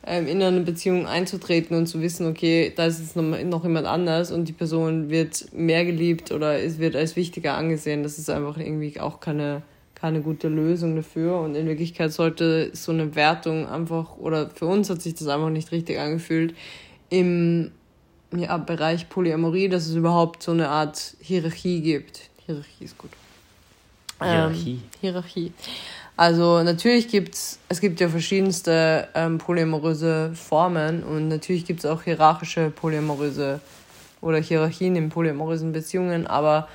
[0.06, 3.86] ähm, in eine Beziehung einzutreten und zu wissen, okay, da ist jetzt noch, noch jemand
[3.86, 8.02] anders und die Person wird mehr geliebt oder es wird als wichtiger angesehen.
[8.02, 9.62] Das ist einfach irgendwie auch keine,
[10.00, 11.38] keine gute Lösung dafür.
[11.40, 15.50] Und in Wirklichkeit sollte so eine Wertung einfach, oder für uns hat sich das einfach
[15.50, 16.54] nicht richtig angefühlt,
[17.10, 17.72] im
[18.34, 22.30] ja, Bereich Polyamorie, dass es überhaupt so eine Art Hierarchie gibt.
[22.46, 23.10] Hierarchie ist gut.
[24.20, 24.72] Hierarchie.
[24.72, 25.52] Ähm, Hierarchie.
[26.16, 32.02] Also natürlich gibt's, es gibt ja verschiedenste ähm, polyamoröse Formen und natürlich gibt es auch
[32.02, 33.60] hierarchische polyamoröse
[34.20, 36.68] oder Hierarchien in polyamorösen Beziehungen, aber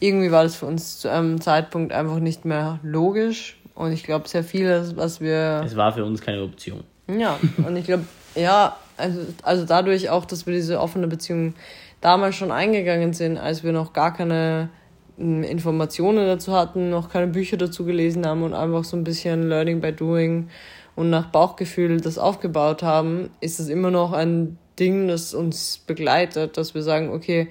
[0.00, 4.28] irgendwie war das für uns zu einem Zeitpunkt einfach nicht mehr logisch und ich glaube
[4.28, 5.62] sehr vieles, was wir...
[5.64, 6.82] Es war für uns keine Option.
[7.06, 11.54] Ja, und ich glaube, ja, also, also dadurch auch, dass wir diese offene Beziehung
[12.00, 14.70] damals schon eingegangen sind, als wir noch gar keine
[15.18, 19.80] Informationen dazu hatten, noch keine Bücher dazu gelesen haben und einfach so ein bisschen Learning
[19.80, 20.48] by Doing
[20.96, 26.56] und nach Bauchgefühl das aufgebaut haben, ist es immer noch ein Ding, das uns begleitet,
[26.56, 27.48] dass wir sagen, okay,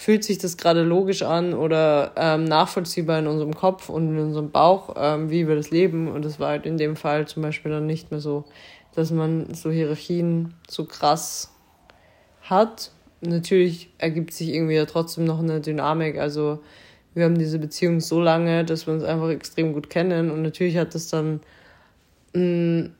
[0.00, 4.50] fühlt sich das gerade logisch an oder ähm, nachvollziehbar in unserem Kopf und in unserem
[4.50, 6.08] Bauch, ähm, wie wir das leben.
[6.08, 8.44] Und das war halt in dem Fall zum Beispiel dann nicht mehr so,
[8.94, 11.52] dass man so Hierarchien so krass
[12.40, 12.92] hat.
[13.20, 16.16] Natürlich ergibt sich irgendwie ja trotzdem noch eine Dynamik.
[16.16, 16.60] Also
[17.12, 20.78] wir haben diese Beziehung so lange, dass wir uns einfach extrem gut kennen und natürlich
[20.78, 21.40] hat das dann
[22.32, 22.90] mh, mm,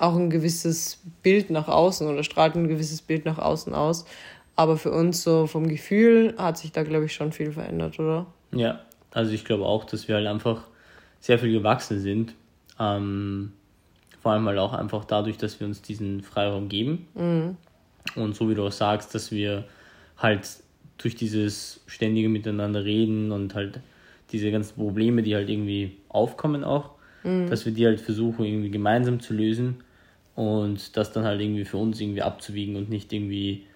[0.00, 4.06] auch ein gewisses Bild nach außen oder strahlt ein gewisses Bild nach außen aus.
[4.58, 8.26] Aber für uns so vom Gefühl hat sich da, glaube ich, schon viel verändert, oder?
[8.50, 8.80] Ja,
[9.12, 10.62] also ich glaube auch, dass wir halt einfach
[11.20, 12.34] sehr viel gewachsen sind.
[12.80, 13.52] Ähm,
[14.20, 17.06] vor allem halt auch einfach dadurch, dass wir uns diesen Freiraum geben.
[17.14, 17.56] Mhm.
[18.16, 19.64] Und so wie du auch sagst, dass wir
[20.16, 20.48] halt
[20.98, 23.78] durch dieses ständige Miteinander reden und halt
[24.32, 26.90] diese ganzen Probleme, die halt irgendwie aufkommen auch,
[27.22, 27.48] mhm.
[27.48, 29.84] dass wir die halt versuchen irgendwie gemeinsam zu lösen
[30.34, 33.67] und das dann halt irgendwie für uns irgendwie abzuwiegen und nicht irgendwie,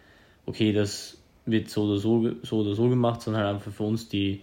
[0.47, 4.09] okay, das wird so oder so, so oder so gemacht, sondern halt einfach für uns
[4.09, 4.43] die,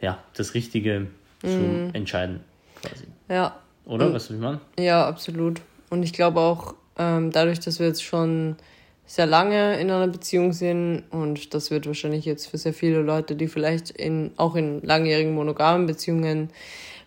[0.00, 1.08] ja, das Richtige
[1.40, 2.40] zu entscheiden,
[2.80, 3.04] quasi.
[3.28, 3.58] Ja.
[3.86, 4.06] Oder?
[4.06, 4.60] Und, was du ich meine?
[4.78, 5.60] Ja, absolut.
[5.88, 8.56] Und ich glaube auch, ähm, dadurch, dass wir jetzt schon
[9.06, 13.34] sehr lange in einer Beziehung sind und das wird wahrscheinlich jetzt für sehr viele Leute,
[13.34, 16.50] die vielleicht in, auch in langjährigen monogamen Beziehungen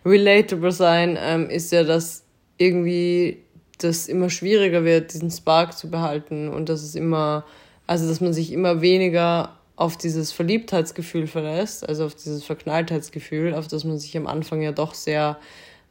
[0.04, 2.24] relatable sein, ähm, ist ja, dass
[2.58, 3.38] irgendwie
[3.78, 7.46] das immer schwieriger wird, diesen Spark zu behalten und dass es immer,
[7.86, 13.66] also dass man sich immer weniger auf dieses Verliebtheitsgefühl verlässt, also auf dieses Verknalltheitsgefühl, auf
[13.66, 15.38] das man sich am Anfang ja doch sehr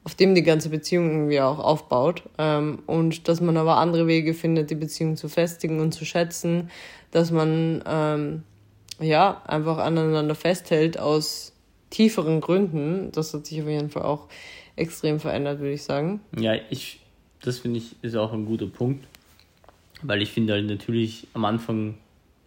[0.06, 2.24] auf dem die ganze Beziehung irgendwie auch aufbaut.
[2.38, 6.70] Ähm, und dass man aber andere Wege findet, die Beziehung zu festigen und zu schätzen,
[7.12, 8.44] dass man ähm,
[9.00, 11.54] ja einfach aneinander festhält aus
[11.90, 13.12] tieferen Gründen.
[13.12, 14.28] Das hat sich auf jeden Fall auch
[14.76, 16.20] extrem verändert, würde ich sagen.
[16.38, 17.00] Ja, ich,
[17.42, 19.06] das finde ich ist auch ein guter Punkt,
[20.04, 21.96] weil ich finde halt natürlich am Anfang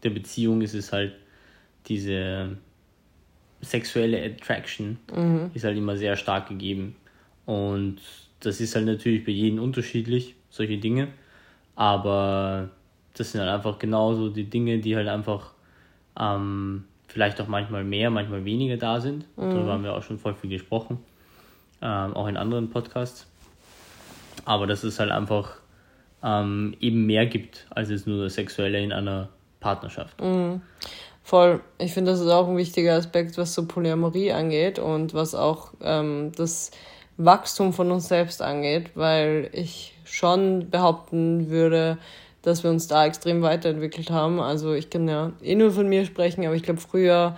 [0.02, 1.14] der Beziehung ist es halt
[1.86, 2.56] diese
[3.60, 5.50] sexuelle Attraction mhm.
[5.54, 6.94] ist halt immer sehr stark gegeben
[7.46, 8.00] und
[8.40, 11.08] das ist halt natürlich bei jedem unterschiedlich, solche Dinge.
[11.74, 12.70] Aber
[13.14, 15.52] das sind halt einfach genauso die Dinge, die halt einfach
[16.18, 19.24] ähm, vielleicht auch manchmal mehr, manchmal weniger da sind.
[19.36, 19.50] Mhm.
[19.50, 20.98] Darüber haben wir auch schon voll viel gesprochen.
[21.80, 23.26] Ähm, auch in anderen Podcasts.
[24.44, 25.56] Aber dass es halt einfach
[26.22, 29.28] ähm, eben mehr gibt, als es nur das Sexuelle in einer
[29.60, 30.20] Partnerschaft.
[30.20, 30.60] Mhm.
[31.22, 31.60] Voll.
[31.78, 35.72] Ich finde, das ist auch ein wichtiger Aspekt, was so Polyamorie angeht und was auch
[35.82, 36.70] ähm, das
[37.16, 41.98] Wachstum von uns selbst angeht, weil ich schon behaupten würde,
[42.42, 44.40] dass wir uns da extrem weiterentwickelt haben.
[44.40, 47.36] Also ich kann ja eh nur von mir sprechen, aber ich glaube, früher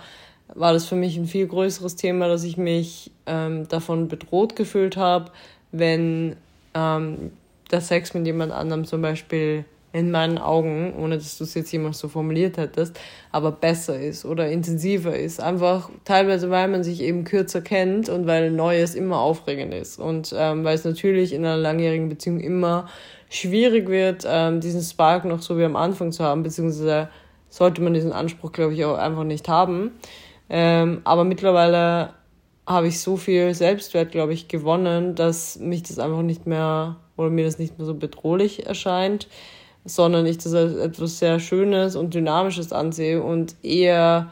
[0.53, 4.97] war das für mich ein viel größeres Thema, dass ich mich ähm, davon bedroht gefühlt
[4.97, 5.31] habe,
[5.71, 6.35] wenn
[6.75, 7.31] ähm,
[7.71, 11.71] der Sex mit jemand anderem zum Beispiel in meinen Augen, ohne dass du es jetzt
[11.71, 12.99] jemals so formuliert hättest,
[13.31, 15.41] aber besser ist oder intensiver ist.
[15.41, 19.99] Einfach teilweise, weil man sich eben kürzer kennt und weil Neues immer aufregend ist.
[19.99, 22.87] Und ähm, weil es natürlich in einer langjährigen Beziehung immer
[23.29, 27.09] schwierig wird, ähm, diesen Spark noch so wie am Anfang zu haben, beziehungsweise
[27.49, 29.91] sollte man diesen Anspruch, glaube ich, auch einfach nicht haben.
[30.49, 32.13] Ähm, aber mittlerweile
[32.67, 37.29] habe ich so viel Selbstwert, glaube ich, gewonnen, dass mich das einfach nicht mehr oder
[37.29, 39.27] mir das nicht mehr so bedrohlich erscheint
[39.85, 44.31] sondern ich das als etwas sehr Schönes und Dynamisches ansehe und eher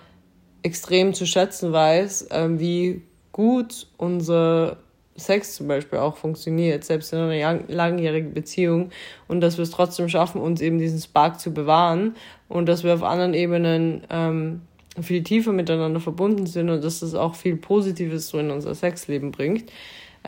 [0.63, 4.78] extrem zu schätzen weiß, ähm, wie gut unser
[5.15, 8.91] Sex zum Beispiel auch funktioniert, selbst in einer langjährigen Beziehung
[9.28, 12.15] und dass wir es trotzdem schaffen, uns eben diesen Spark zu bewahren
[12.50, 14.62] und dass wir auf anderen Ebenen ähm,
[15.02, 19.32] viel tiefer miteinander verbunden sind und dass das auch viel Positives so in unser Sexleben
[19.32, 19.71] bringt.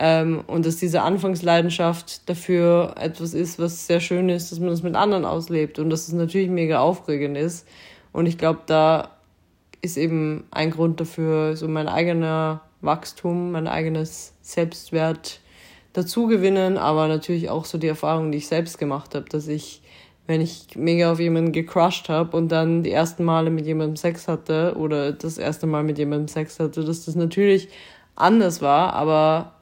[0.02, 4.82] Ähm, und dass diese Anfangsleidenschaft dafür etwas ist, was sehr schön ist, dass man das
[4.82, 7.68] mit anderen auslebt und dass es natürlich mega aufregend ist.
[8.10, 9.10] Und ich glaube, da
[9.82, 15.40] ist eben ein Grund dafür, so mein eigener Wachstum, mein eigenes Selbstwert
[15.92, 19.82] dazugewinnen, aber natürlich auch so die Erfahrung, die ich selbst gemacht habe, dass ich,
[20.26, 24.28] wenn ich mega auf jemanden gecrushed habe und dann die ersten Male mit jemandem Sex
[24.28, 27.68] hatte oder das erste Mal mit jemandem Sex hatte, dass das natürlich
[28.16, 29.59] anders war, aber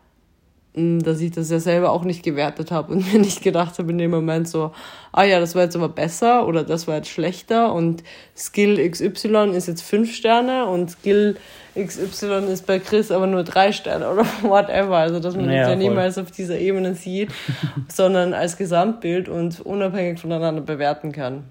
[0.75, 3.99] dass ich das ja selber auch nicht gewertet habe und mir nicht gedacht habe in
[3.99, 4.73] dem Moment so,
[5.13, 8.05] ah ja, das war jetzt aber besser oder das war jetzt schlechter und
[8.37, 11.37] Skill XY ist jetzt fünf Sterne und Skill
[11.77, 14.97] XY ist bei Chris aber nur drei Sterne oder whatever.
[14.97, 17.31] Also dass man ja, das ja niemals auf dieser Ebene sieht,
[17.89, 21.45] sondern als Gesamtbild und unabhängig voneinander bewerten kann.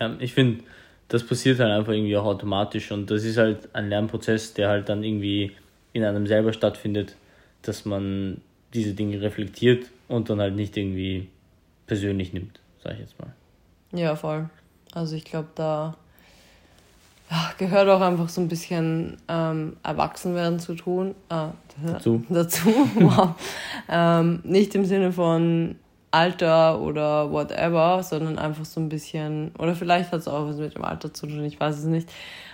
[0.00, 0.64] Ja, ich finde,
[1.08, 4.88] das passiert halt einfach irgendwie auch automatisch und das ist halt ein Lernprozess, der halt
[4.88, 5.52] dann irgendwie
[5.92, 7.14] in einem selber stattfindet
[7.68, 8.40] dass man
[8.72, 11.28] diese Dinge reflektiert und dann halt nicht irgendwie
[11.86, 13.32] persönlich nimmt, sag ich jetzt mal.
[13.92, 14.48] Ja, voll.
[14.92, 15.96] Also ich glaube, da
[17.58, 21.14] gehört auch einfach so ein bisschen ähm, Erwachsenwerden zu tun.
[21.28, 21.48] Äh,
[21.86, 22.24] dazu.
[22.28, 22.68] dazu.
[22.94, 23.34] wow.
[23.88, 25.76] ähm, nicht im Sinne von
[26.10, 30.74] Alter oder whatever, sondern einfach so ein bisschen, oder vielleicht hat es auch was mit
[30.74, 32.08] dem Alter zu tun, ich weiß es nicht,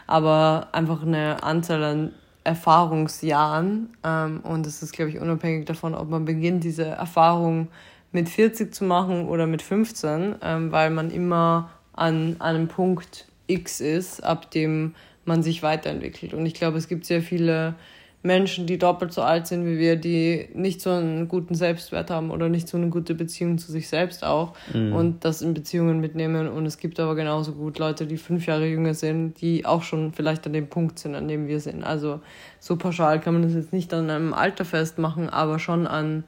[0.06, 2.12] aber einfach eine Anzahl an
[2.44, 3.96] Erfahrungsjahren.
[4.04, 7.68] Ähm, und es ist, glaube ich, unabhängig davon, ob man beginnt, diese Erfahrung
[8.12, 13.80] mit 40 zu machen oder mit 15, ähm, weil man immer an einem Punkt X
[13.80, 16.34] ist, ab dem man sich weiterentwickelt.
[16.34, 17.74] Und ich glaube, es gibt sehr viele
[18.22, 22.30] Menschen, die doppelt so alt sind wie wir, die nicht so einen guten Selbstwert haben
[22.30, 24.92] oder nicht so eine gute Beziehung zu sich selbst auch mhm.
[24.92, 26.48] und das in Beziehungen mitnehmen.
[26.48, 30.12] Und es gibt aber genauso gut Leute, die fünf Jahre jünger sind, die auch schon
[30.12, 31.82] vielleicht an dem Punkt sind, an dem wir sind.
[31.82, 32.20] Also
[32.58, 36.24] so pauschal kann man das jetzt nicht an einem Alter festmachen, aber schon an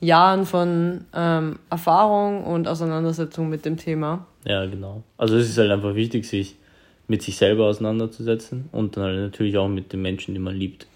[0.00, 4.26] Jahren von ähm, Erfahrung und Auseinandersetzung mit dem Thema.
[4.46, 5.02] Ja, genau.
[5.18, 6.56] Also es ist halt einfach wichtig, sich
[7.06, 10.86] mit sich selber auseinanderzusetzen und dann halt natürlich auch mit den Menschen, die man liebt.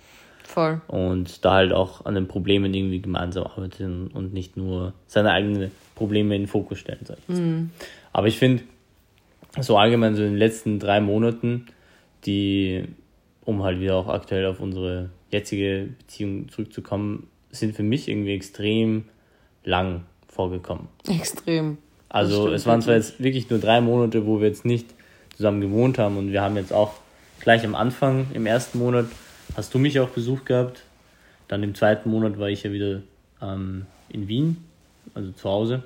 [0.48, 0.80] Voll.
[0.88, 5.70] Und da halt auch an den Problemen irgendwie gemeinsam arbeiten und nicht nur seine eigenen
[5.94, 7.70] Probleme in den Fokus stellen, sag ich mhm.
[8.14, 8.62] Aber ich finde,
[9.60, 11.66] so allgemein so in den letzten drei Monaten,
[12.24, 12.84] die,
[13.44, 19.04] um halt wieder auch aktuell auf unsere jetzige Beziehung zurückzukommen, sind für mich irgendwie extrem
[19.64, 20.88] lang vorgekommen.
[21.06, 21.76] Extrem.
[22.08, 24.86] Also es waren zwar jetzt wirklich nur drei Monate, wo wir jetzt nicht
[25.36, 26.94] zusammen gewohnt haben und wir haben jetzt auch
[27.40, 29.04] gleich am Anfang, im ersten Monat,
[29.56, 30.82] hast du mich auch besucht gehabt.
[31.48, 33.00] Dann im zweiten Monat war ich ja wieder
[33.40, 34.64] ähm, in Wien,
[35.14, 35.82] also zu Hause.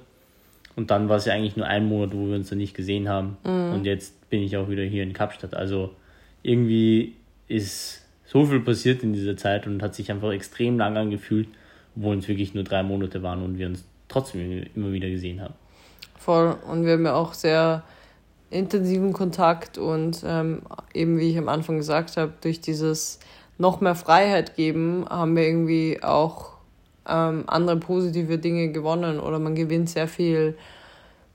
[0.75, 3.09] Und dann war es ja eigentlich nur ein Monat, wo wir uns dann nicht gesehen
[3.09, 3.37] haben.
[3.44, 3.75] Mhm.
[3.75, 5.55] Und jetzt bin ich auch wieder hier in Kapstadt.
[5.55, 5.90] Also
[6.42, 7.14] irgendwie
[7.48, 11.48] ist so viel passiert in dieser Zeit und hat sich einfach extrem lang angefühlt,
[11.96, 15.55] obwohl es wirklich nur drei Monate waren und wir uns trotzdem immer wieder gesehen haben.
[16.18, 16.57] Voll.
[16.68, 17.83] Und wir haben ja auch sehr
[18.51, 20.62] intensiven Kontakt und ähm,
[20.94, 23.18] eben wie ich am Anfang gesagt habe, durch dieses
[23.59, 26.53] noch mehr Freiheit geben, haben wir irgendwie auch
[27.09, 30.57] ähm, andere positive Dinge gewonnen oder man gewinnt sehr viel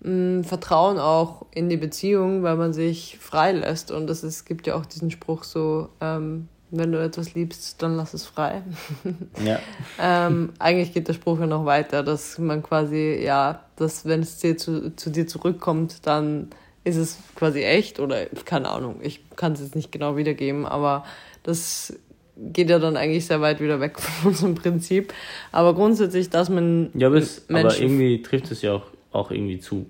[0.01, 3.91] mh, mm, Vertrauen auch in die Beziehung, weil man sich frei lässt.
[3.91, 7.95] Und es ist, gibt ja auch diesen Spruch so, ähm, wenn du etwas liebst, dann
[7.95, 8.62] lass es frei.
[9.43, 9.60] Ja.
[9.99, 14.38] ähm, eigentlich geht der Spruch ja noch weiter, dass man quasi, ja, dass wenn es
[14.39, 16.49] dir zu, zu dir zurückkommt, dann
[16.84, 21.03] ist es quasi echt oder keine Ahnung, ich kann es jetzt nicht genau wiedergeben, aber
[21.43, 21.93] das
[22.39, 25.13] geht ja dann eigentlich sehr weit wieder weg von unserem Prinzip.
[25.52, 26.89] Aber grundsätzlich, dass man.
[26.93, 29.89] Ja, aber, es, aber irgendwie trifft es ja auch, auch irgendwie zu.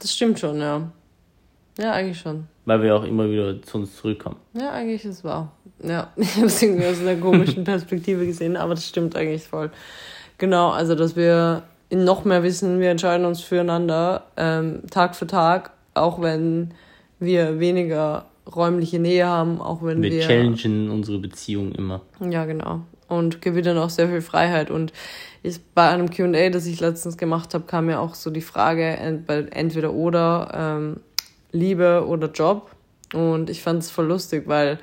[0.00, 0.90] Das stimmt schon, ja.
[1.78, 2.46] Ja, eigentlich schon.
[2.64, 4.36] Weil wir auch immer wieder zu uns zurückkommen.
[4.54, 5.52] Ja, eigentlich ist es wahr.
[5.82, 9.70] Ja, ich habe es irgendwie aus einer komischen Perspektive gesehen, aber das stimmt eigentlich voll.
[10.38, 15.70] Genau, also dass wir noch mehr wissen, wir entscheiden uns füreinander ähm, Tag für Tag,
[15.94, 16.72] auch wenn
[17.20, 20.10] wir weniger räumliche Nähe haben, auch wenn wir.
[20.10, 22.02] Wir challengen unsere Beziehung immer.
[22.20, 22.82] Ja, genau.
[23.08, 24.70] Und gewinnen auch sehr viel Freiheit.
[24.70, 24.92] Und
[25.42, 28.84] ich, bei einem QA, das ich letztens gemacht habe, kam mir auch so die Frage,
[28.84, 31.00] entweder oder ähm,
[31.52, 32.70] Liebe oder Job.
[33.14, 34.78] Und ich fand es voll lustig, weil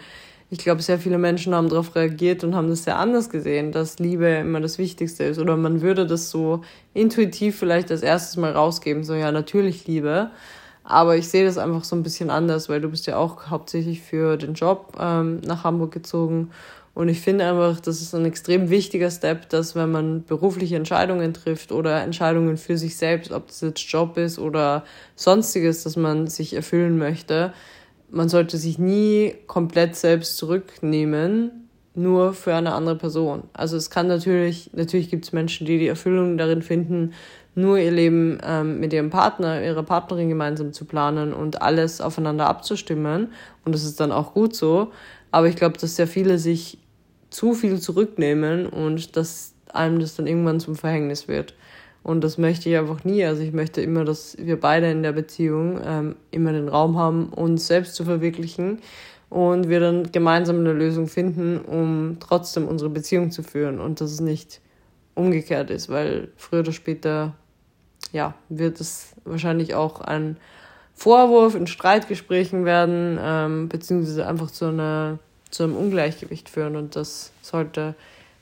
[0.50, 3.98] ich glaube, sehr viele Menschen haben darauf reagiert und haben das sehr anders gesehen, dass
[4.00, 5.40] Liebe immer das Wichtigste ist.
[5.40, 6.62] Oder man würde das so
[6.94, 10.30] intuitiv vielleicht als erstes mal rausgeben, so ja, natürlich Liebe.
[10.84, 14.02] Aber ich sehe das einfach so ein bisschen anders, weil du bist ja auch hauptsächlich
[14.02, 16.50] für den Job ähm, nach Hamburg gezogen.
[16.94, 21.34] Und ich finde einfach, das ist ein extrem wichtiger Step, dass wenn man berufliche Entscheidungen
[21.34, 24.84] trifft oder Entscheidungen für sich selbst, ob das jetzt Job ist oder
[25.16, 27.54] sonstiges, dass man sich erfüllen möchte,
[28.12, 33.44] man sollte sich nie komplett selbst zurücknehmen, nur für eine andere Person.
[33.54, 37.14] Also es kann natürlich, natürlich gibt es Menschen, die die Erfüllung darin finden,
[37.56, 42.48] nur ihr Leben ähm, mit ihrem Partner, ihrer Partnerin gemeinsam zu planen und alles aufeinander
[42.48, 43.30] abzustimmen.
[43.64, 44.92] Und das ist dann auch gut so.
[45.32, 46.80] Aber ich glaube, dass sehr viele sich
[47.30, 51.56] zu viel zurücknehmen und dass einem das dann irgendwann zum Verhängnis wird.
[52.04, 53.24] Und das möchte ich einfach nie.
[53.24, 57.30] Also ich möchte immer, dass wir beide in der Beziehung ähm, immer den Raum haben,
[57.30, 58.80] uns selbst zu verwirklichen
[59.30, 64.12] und wir dann gemeinsam eine Lösung finden, um trotzdem unsere Beziehung zu führen und dass
[64.12, 64.62] es nicht
[65.16, 67.34] umgekehrt ist, weil früher oder später
[68.14, 70.38] ja, wird es wahrscheinlich auch ein
[70.94, 76.76] Vorwurf in Streitgesprächen werden, ähm, beziehungsweise einfach zu, einer, zu einem Ungleichgewicht führen.
[76.78, 77.96] Und das sollte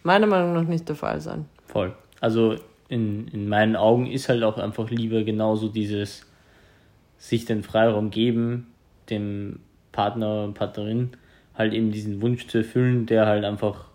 [0.04, 1.46] meiner Meinung nach nicht der Fall sein.
[1.68, 1.94] Voll.
[2.20, 2.58] Also
[2.90, 6.26] in, in meinen Augen ist halt auch einfach Liebe genauso dieses
[7.18, 8.68] sich den Freiraum geben,
[9.10, 9.60] dem
[9.92, 11.12] Partner, Partnerin
[11.56, 13.86] halt eben diesen Wunsch zu erfüllen, der halt einfach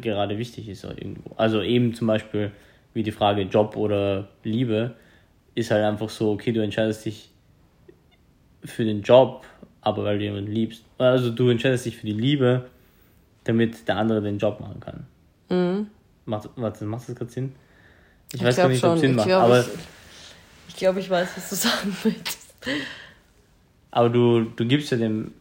[0.00, 1.34] gerade wichtig ist irgendwo.
[1.36, 2.50] Also eben zum Beispiel
[2.94, 4.94] wie die Frage Job oder Liebe,
[5.54, 7.30] ist halt einfach so, okay, du entscheidest dich
[8.64, 9.44] für den Job,
[9.80, 10.84] aber weil du jemanden liebst.
[10.98, 12.66] Also du entscheidest dich für die Liebe,
[13.44, 15.06] damit der andere den Job machen kann.
[15.48, 15.86] Mhm.
[16.26, 17.54] Macht, warte, macht das gerade Sinn?
[18.32, 19.60] Ich, ich weiß gar nicht, ob es Sinn macht, glaub, aber.
[19.60, 19.66] Ich,
[20.68, 22.54] ich glaube, ich weiß, was du sagen willst.
[23.90, 25.32] Aber du, du gibst ja dem.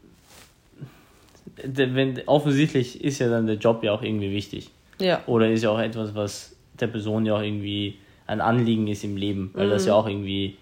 [1.62, 4.72] Wenn, offensichtlich ist ja dann der Job ja auch irgendwie wichtig.
[5.00, 5.22] Ja.
[5.28, 9.18] Oder ist ja auch etwas, was der Person ja auch irgendwie ein Anliegen ist im
[9.18, 9.72] Leben, weil mhm.
[9.72, 10.58] das ja auch irgendwie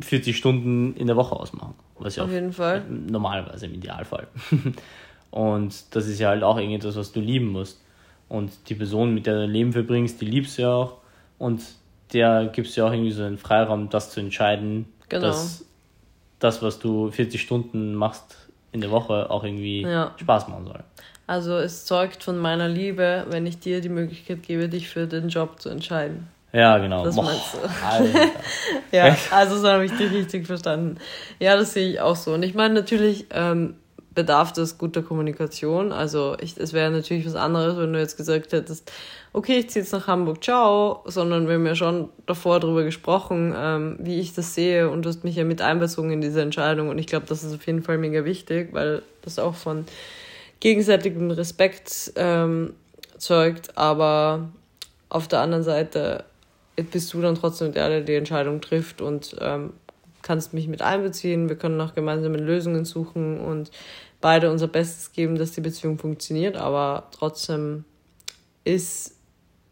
[0.00, 1.74] 40 Stunden in der Woche ausmachen.
[1.98, 2.84] Was ja Auf jeden Fall.
[2.88, 4.28] Normalerweise im Idealfall.
[5.30, 7.82] Und das ist ja halt auch irgendetwas, was du lieben musst.
[8.28, 10.98] Und die Person, mit der du dein Leben verbringst, die liebst du ja auch.
[11.38, 11.62] Und
[12.12, 15.26] der gibst du ja auch irgendwie so einen Freiraum, das zu entscheiden, genau.
[15.26, 15.64] dass
[16.38, 20.12] das, was du 40 Stunden machst in der Woche, auch irgendwie ja.
[20.16, 20.84] Spaß machen soll.
[21.26, 25.28] Also es zeugt von meiner Liebe, wenn ich dir die Möglichkeit gebe, dich für den
[25.28, 26.28] Job zu entscheiden.
[26.52, 27.04] Ja, genau.
[27.04, 27.30] Das Boah,
[28.92, 30.98] ja, also so habe ich dich richtig verstanden.
[31.38, 32.32] Ja, das sehe ich auch so.
[32.34, 33.74] Und ich meine, natürlich ähm,
[34.14, 35.92] bedarf das guter Kommunikation.
[35.92, 38.90] Also ich, es wäre natürlich was anderes, wenn du jetzt gesagt hättest,
[39.32, 43.54] okay, ich ziehe jetzt nach Hamburg, ciao, sondern wir haben ja schon davor darüber gesprochen,
[43.56, 46.88] ähm, wie ich das sehe und du hast mich ja mit einbezogen in diese Entscheidung
[46.88, 49.84] und ich glaube, das ist auf jeden Fall mega wichtig, weil das auch von
[50.60, 52.74] gegenseitigem Respekt ähm,
[53.18, 54.48] zeugt, aber
[55.08, 56.24] auf der anderen Seite
[56.76, 59.72] bist du dann trotzdem der, der die Entscheidung trifft und ähm,
[60.22, 61.48] kannst mich mit einbeziehen.
[61.48, 63.70] Wir können nach gemeinsamen Lösungen suchen und
[64.20, 67.84] beide unser Bestes geben, dass die Beziehung funktioniert, aber trotzdem
[68.64, 69.14] ist,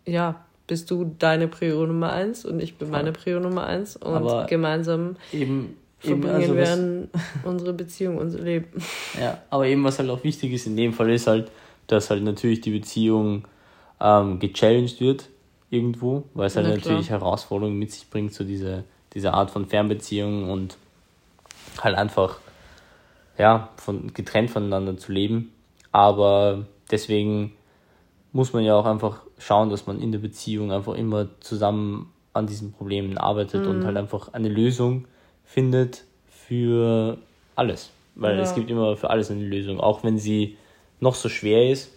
[0.07, 4.15] ja, bist du deine Prio Nummer eins und ich bin meine Prio Nummer eins und
[4.15, 7.09] aber gemeinsam eben, verbringen also wir
[7.45, 8.67] unsere Beziehung, unser Leben.
[9.21, 11.51] Ja, aber eben was halt auch wichtig ist in dem Fall ist halt,
[11.87, 13.45] dass halt natürlich die Beziehung
[14.01, 15.29] ähm, gechallenged wird
[15.71, 17.21] irgendwo, weil es halt Na, natürlich klar.
[17.21, 20.77] Herausforderungen mit sich bringt, so diese, diese Art von Fernbeziehung und
[21.83, 22.39] halt einfach
[23.39, 25.53] ja, von, getrennt voneinander zu leben.
[25.93, 27.53] Aber deswegen
[28.33, 32.47] muss man ja auch einfach schauen, dass man in der Beziehung einfach immer zusammen an
[32.47, 33.71] diesen Problemen arbeitet mhm.
[33.71, 35.07] und halt einfach eine Lösung
[35.45, 37.19] findet für
[37.57, 37.91] alles.
[38.15, 38.43] Weil ja.
[38.43, 40.57] es gibt immer für alles eine Lösung, auch wenn sie
[41.01, 41.91] noch so schwer ist.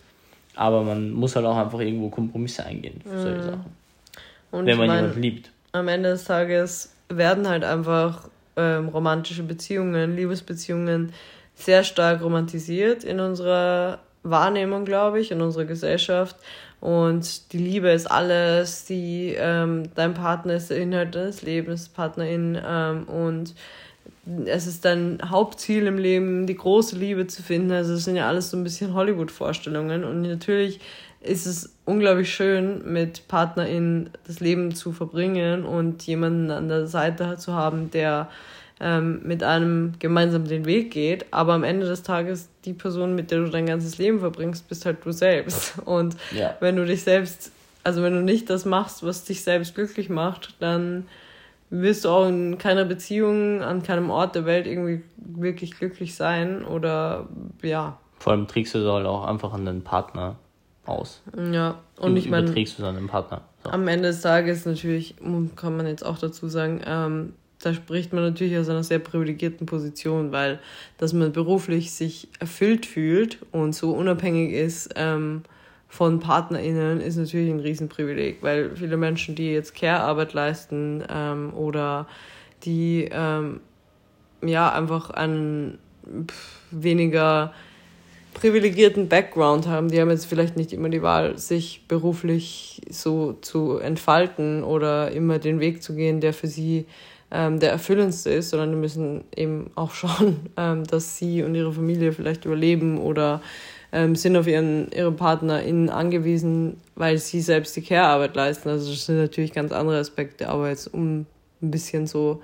[0.56, 3.44] Aber man muss halt auch einfach irgendwo Kompromisse eingehen für solche mhm.
[3.44, 3.66] Sachen.
[4.52, 5.52] Und wenn man mein, jemanden liebt.
[5.74, 11.14] Am Ende des Tages werden halt einfach ähm, romantische Beziehungen, Liebesbeziehungen
[11.56, 16.36] sehr stark romantisiert in unserer Wahrnehmung, glaube ich, in unserer Gesellschaft.
[16.80, 22.58] Und die Liebe ist alles, die, ähm, dein Partner ist der Inhalt deines Lebens, Partnerin.
[22.64, 23.56] Ähm, und
[24.46, 27.72] es ist dein Hauptziel im Leben, die große Liebe zu finden.
[27.72, 30.04] Also das sind ja alles so ein bisschen Hollywood-Vorstellungen.
[30.04, 30.80] Und natürlich
[31.22, 37.38] ist es unglaublich schön, mit PartnerInnen das Leben zu verbringen und jemanden an der Seite
[37.38, 38.30] zu haben, der
[38.80, 41.26] ähm, mit einem gemeinsam den Weg geht.
[41.32, 44.86] Aber am Ende des Tages, die Person, mit der du dein ganzes Leben verbringst, bist
[44.86, 45.80] halt du selbst.
[45.86, 46.56] Und ja.
[46.60, 47.52] wenn du dich selbst,
[47.84, 51.06] also wenn du nicht das machst, was dich selbst glücklich macht, dann
[51.70, 56.64] wirst du auch in keiner Beziehung, an keinem Ort der Welt irgendwie wirklich glücklich sein
[56.64, 57.28] oder
[57.62, 57.98] ja.
[58.20, 60.38] Vor allem trägst du halt auch einfach an deinen Partner
[60.86, 61.22] aus.
[61.52, 62.46] Ja, und du ich meine.
[62.46, 63.42] Überträgst du dann den Partner.
[63.64, 63.72] So.
[63.72, 65.16] Am Ende des Tages natürlich,
[65.56, 69.66] kann man jetzt auch dazu sagen, ähm, da spricht man natürlich aus einer sehr privilegierten
[69.66, 70.60] Position, weil
[70.98, 75.44] dass man beruflich sich erfüllt fühlt und so unabhängig ist ähm,
[75.88, 82.08] von PartnerInnen, ist natürlich ein Riesenprivileg, weil viele Menschen, die jetzt Care-Arbeit leisten ähm, oder
[82.64, 83.62] die ähm,
[84.44, 85.80] ja einfach einen
[86.72, 87.54] weniger
[88.34, 93.80] privilegierten Background haben, die haben jetzt vielleicht nicht immer die Wahl, sich beruflich so zu
[93.80, 96.86] entfalten oder immer den Weg zu gehen, der für sie
[97.32, 101.74] ähm, der erfüllendste ist, sondern die müssen eben auch schauen, ähm, dass sie und ihre
[101.74, 103.42] Familie vielleicht überleben oder
[103.92, 108.70] ähm, sind auf ihren, ihre PartnerInnen angewiesen, weil sie selbst die Care-Arbeit leisten.
[108.70, 111.26] Also das sind natürlich ganz andere Aspekte, aber jetzt um
[111.62, 112.42] ein bisschen so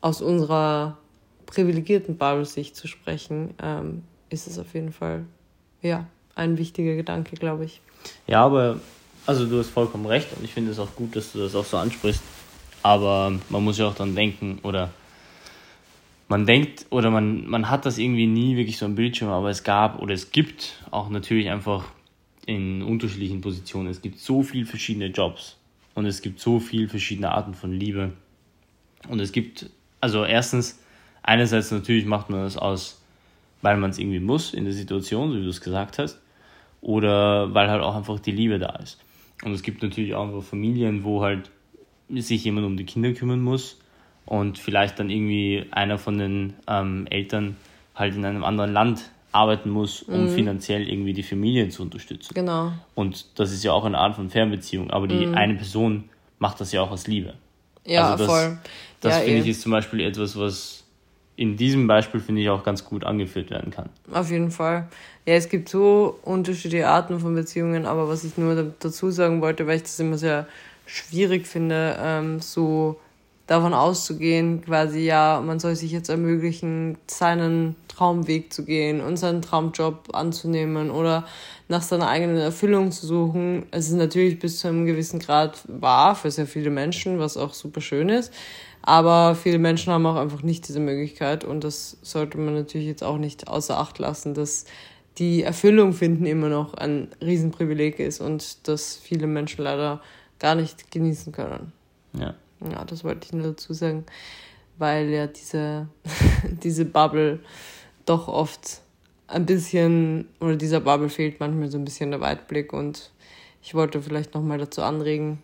[0.00, 0.98] aus unserer
[1.46, 5.24] privilegierten Bubble-Sicht zu sprechen, ähm, ist es auf jeden Fall
[5.82, 7.80] ja ein wichtiger Gedanke, glaube ich.
[8.26, 8.80] Ja, aber
[9.24, 11.64] also du hast vollkommen recht und ich finde es auch gut, dass du das auch
[11.64, 12.22] so ansprichst.
[12.86, 14.92] Aber man muss ja auch dann denken, oder
[16.28, 19.64] man denkt, oder man, man hat das irgendwie nie wirklich so am Bildschirm, aber es
[19.64, 21.86] gab oder es gibt auch natürlich einfach
[22.46, 25.56] in unterschiedlichen Positionen, es gibt so viele verschiedene Jobs
[25.96, 28.12] und es gibt so viele verschiedene Arten von Liebe.
[29.08, 29.68] Und es gibt,
[30.00, 30.80] also erstens,
[31.24, 33.02] einerseits natürlich macht man das aus,
[33.62, 36.20] weil man es irgendwie muss in der Situation, so wie du es gesagt hast,
[36.82, 39.00] oder weil halt auch einfach die Liebe da ist.
[39.42, 41.50] Und es gibt natürlich auch einfach Familien, wo halt
[42.14, 43.78] sich jemand um die Kinder kümmern muss
[44.24, 47.56] und vielleicht dann irgendwie einer von den ähm, Eltern
[47.94, 50.28] halt in einem anderen Land arbeiten muss, um mhm.
[50.30, 52.32] finanziell irgendwie die Familie zu unterstützen.
[52.34, 52.72] Genau.
[52.94, 55.34] Und das ist ja auch eine Art von Fernbeziehung, aber die mhm.
[55.34, 56.04] eine Person
[56.38, 57.34] macht das ja auch aus Liebe.
[57.84, 58.58] Ja, also das, voll.
[59.00, 59.50] Das ja, finde ich eh.
[59.50, 60.84] ist zum Beispiel etwas, was
[61.36, 63.90] in diesem Beispiel finde ich auch ganz gut angeführt werden kann.
[64.10, 64.88] Auf jeden Fall.
[65.26, 69.66] Ja, es gibt so unterschiedliche Arten von Beziehungen, aber was ich nur dazu sagen wollte,
[69.66, 70.46] weil ich das immer sehr
[70.86, 72.96] schwierig finde, ähm, so
[73.46, 79.40] davon auszugehen, quasi, ja, man soll sich jetzt ermöglichen, seinen Traumweg zu gehen und seinen
[79.40, 81.26] Traumjob anzunehmen oder
[81.68, 83.66] nach seiner eigenen Erfüllung zu suchen.
[83.70, 87.54] Es ist natürlich bis zu einem gewissen Grad wahr für sehr viele Menschen, was auch
[87.54, 88.32] super schön ist.
[88.82, 93.02] Aber viele Menschen haben auch einfach nicht diese Möglichkeit und das sollte man natürlich jetzt
[93.02, 94.64] auch nicht außer Acht lassen, dass
[95.18, 100.02] die Erfüllung finden immer noch ein Riesenprivileg ist und das viele Menschen leider
[100.38, 101.72] gar nicht genießen können.
[102.12, 102.34] Ja.
[102.60, 104.04] Ja, das wollte ich nur dazu sagen,
[104.78, 105.88] weil ja diese,
[106.62, 107.40] diese Bubble
[108.06, 108.80] doch oft
[109.26, 113.10] ein bisschen, oder dieser Bubble fehlt manchmal so ein bisschen der Weitblick und
[113.62, 115.42] ich wollte vielleicht nochmal dazu anregen,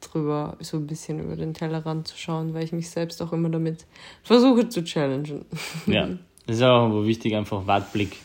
[0.00, 3.48] drüber so ein bisschen über den Tellerrand zu schauen, weil ich mich selbst auch immer
[3.48, 3.86] damit
[4.22, 5.46] versuche zu challengen.
[5.86, 6.08] Ja,
[6.46, 8.18] es ist auch wichtig, einfach Weitblick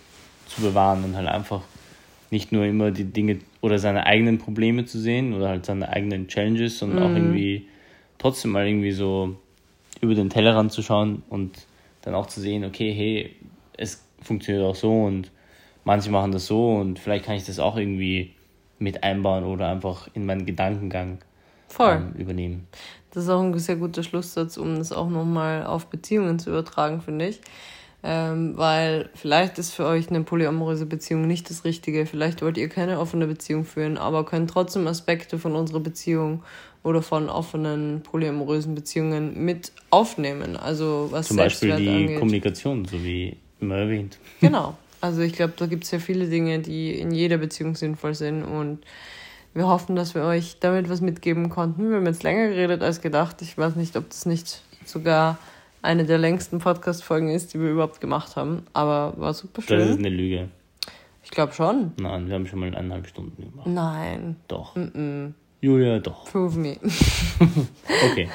[0.48, 1.62] zu bewahren und halt einfach
[2.32, 6.28] nicht nur immer die Dinge oder seine eigenen Probleme zu sehen oder halt seine eigenen
[6.28, 7.06] Challenges, sondern mhm.
[7.06, 7.68] auch irgendwie
[8.18, 9.36] trotzdem mal irgendwie so
[10.02, 11.66] über den Tellerrand zu schauen und
[12.02, 13.36] dann auch zu sehen, okay, hey,
[13.78, 15.32] es funktioniert auch so und
[15.84, 18.34] manche machen das so und vielleicht kann ich das auch irgendwie
[18.78, 21.20] mit einbauen oder einfach in meinen Gedankengang
[21.80, 22.68] ähm, übernehmen.
[23.12, 27.02] Das ist auch ein sehr guter Schlusssatz, um das auch nochmal auf Beziehungen zu übertragen,
[27.02, 27.42] finde ich.
[28.02, 32.06] Ähm, weil vielleicht ist für euch eine polyamoröse Beziehung nicht das Richtige.
[32.06, 36.42] Vielleicht wollt ihr keine offene Beziehung führen, aber könnt trotzdem Aspekte von unserer Beziehung
[36.84, 40.56] oder von offenen polyamorösen Beziehungen mit aufnehmen.
[40.56, 42.20] Also was Zum Beispiel die angeht.
[42.20, 44.18] Kommunikation, so wie immer erwähnt.
[44.40, 44.78] Genau.
[45.02, 48.44] Also ich glaube, da gibt es ja viele Dinge, die in jeder Beziehung sinnvoll sind
[48.44, 48.80] und
[49.54, 51.90] wir hoffen, dass wir euch damit was mitgeben konnten.
[51.90, 53.42] Wir haben jetzt länger geredet als gedacht.
[53.42, 55.38] Ich weiß nicht, ob das nicht sogar
[55.82, 58.64] eine der längsten Podcast-Folgen ist, die wir überhaupt gemacht haben.
[58.74, 59.80] Aber war super schön.
[59.80, 60.50] Das ist eine Lüge.
[61.24, 61.92] Ich glaube schon.
[62.00, 63.68] Nein, wir haben schon mal eineinhalb Stunden gemacht.
[63.68, 64.36] Nein.
[64.48, 64.76] Doch.
[64.76, 65.34] Mm -mm.
[65.62, 66.26] Julia, doch.
[66.26, 66.78] Prove me.
[68.12, 68.30] okay.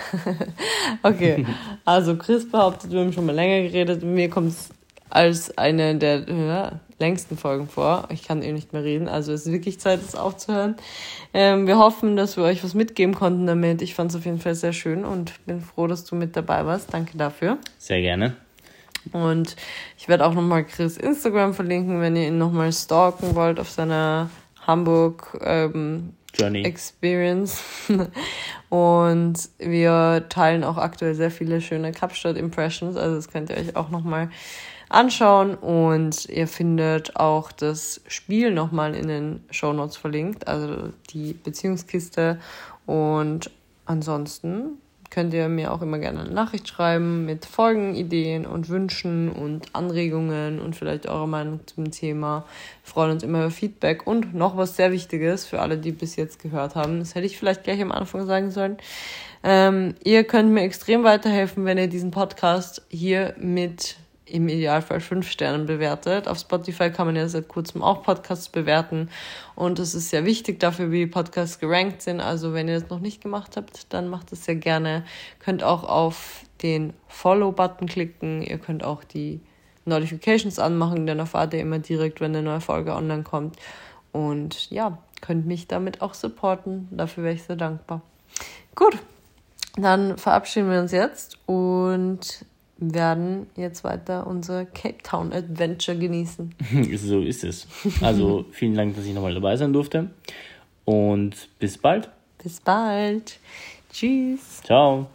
[1.02, 1.46] okay.
[1.84, 4.02] Also Chris behauptet, wir haben schon mal länger geredet.
[4.02, 4.68] Mir kommt es
[5.14, 8.08] als eine der ja, längsten Folgen vor.
[8.10, 10.74] Ich kann eh nicht mehr reden, also es ist wirklich Zeit, es aufzuhören.
[11.32, 13.80] Ähm, wir hoffen, dass wir euch was mitgeben konnten damit.
[13.80, 16.66] Ich fand es auf jeden Fall sehr schön und bin froh, dass du mit dabei
[16.66, 16.92] warst.
[16.92, 17.58] Danke dafür.
[17.78, 18.36] Sehr gerne.
[19.12, 19.54] Und
[19.98, 24.30] ich werde auch nochmal Chris Instagram verlinken, wenn ihr ihn nochmal stalken wollt auf seiner
[24.66, 27.62] Hamburg ähm, Journey Experience.
[28.68, 33.76] Und wir teilen auch aktuell sehr viele schöne Kapstadt Impressions, also das könnt ihr euch
[33.76, 34.30] auch nochmal
[34.94, 41.32] anschauen und ihr findet auch das Spiel nochmal in den Show Notes verlinkt, also die
[41.34, 42.38] Beziehungskiste
[42.86, 43.50] und
[43.86, 44.78] ansonsten
[45.14, 50.60] könnt ihr mir auch immer gerne eine Nachricht schreiben mit Folgenideen und Wünschen und Anregungen
[50.60, 52.44] und vielleicht eure Meinung zum Thema.
[52.82, 56.16] Wir freuen uns immer über Feedback und noch was sehr Wichtiges für alle, die bis
[56.16, 56.98] jetzt gehört haben.
[56.98, 58.76] Das hätte ich vielleicht gleich am Anfang sagen sollen.
[59.44, 63.94] Ähm, ihr könnt mir extrem weiterhelfen, wenn ihr diesen Podcast hier mit
[64.26, 66.28] im Idealfall fünf Sternen bewertet.
[66.28, 69.10] Auf Spotify kann man ja seit kurzem auch Podcasts bewerten
[69.54, 72.20] und es ist sehr wichtig dafür, wie Podcasts gerankt sind.
[72.20, 75.04] Also wenn ihr das noch nicht gemacht habt, dann macht es sehr gerne.
[75.40, 78.42] Könnt auch auf den Follow-Button klicken.
[78.42, 79.40] Ihr könnt auch die
[79.84, 83.56] Notifications anmachen, dann erfahrt ihr immer direkt, wenn eine neue Folge online kommt.
[84.12, 86.88] Und ja, könnt mich damit auch supporten.
[86.90, 88.00] Dafür wäre ich sehr dankbar.
[88.74, 88.96] Gut,
[89.76, 92.46] dann verabschieden wir uns jetzt und
[92.92, 96.54] werden jetzt weiter unser Cape Town Adventure genießen.
[96.96, 97.66] so ist es.
[98.02, 100.10] Also vielen Dank, dass ich nochmal dabei sein durfte.
[100.84, 102.10] Und bis bald.
[102.42, 103.38] Bis bald.
[103.92, 104.60] Tschüss.
[104.64, 105.06] Ciao.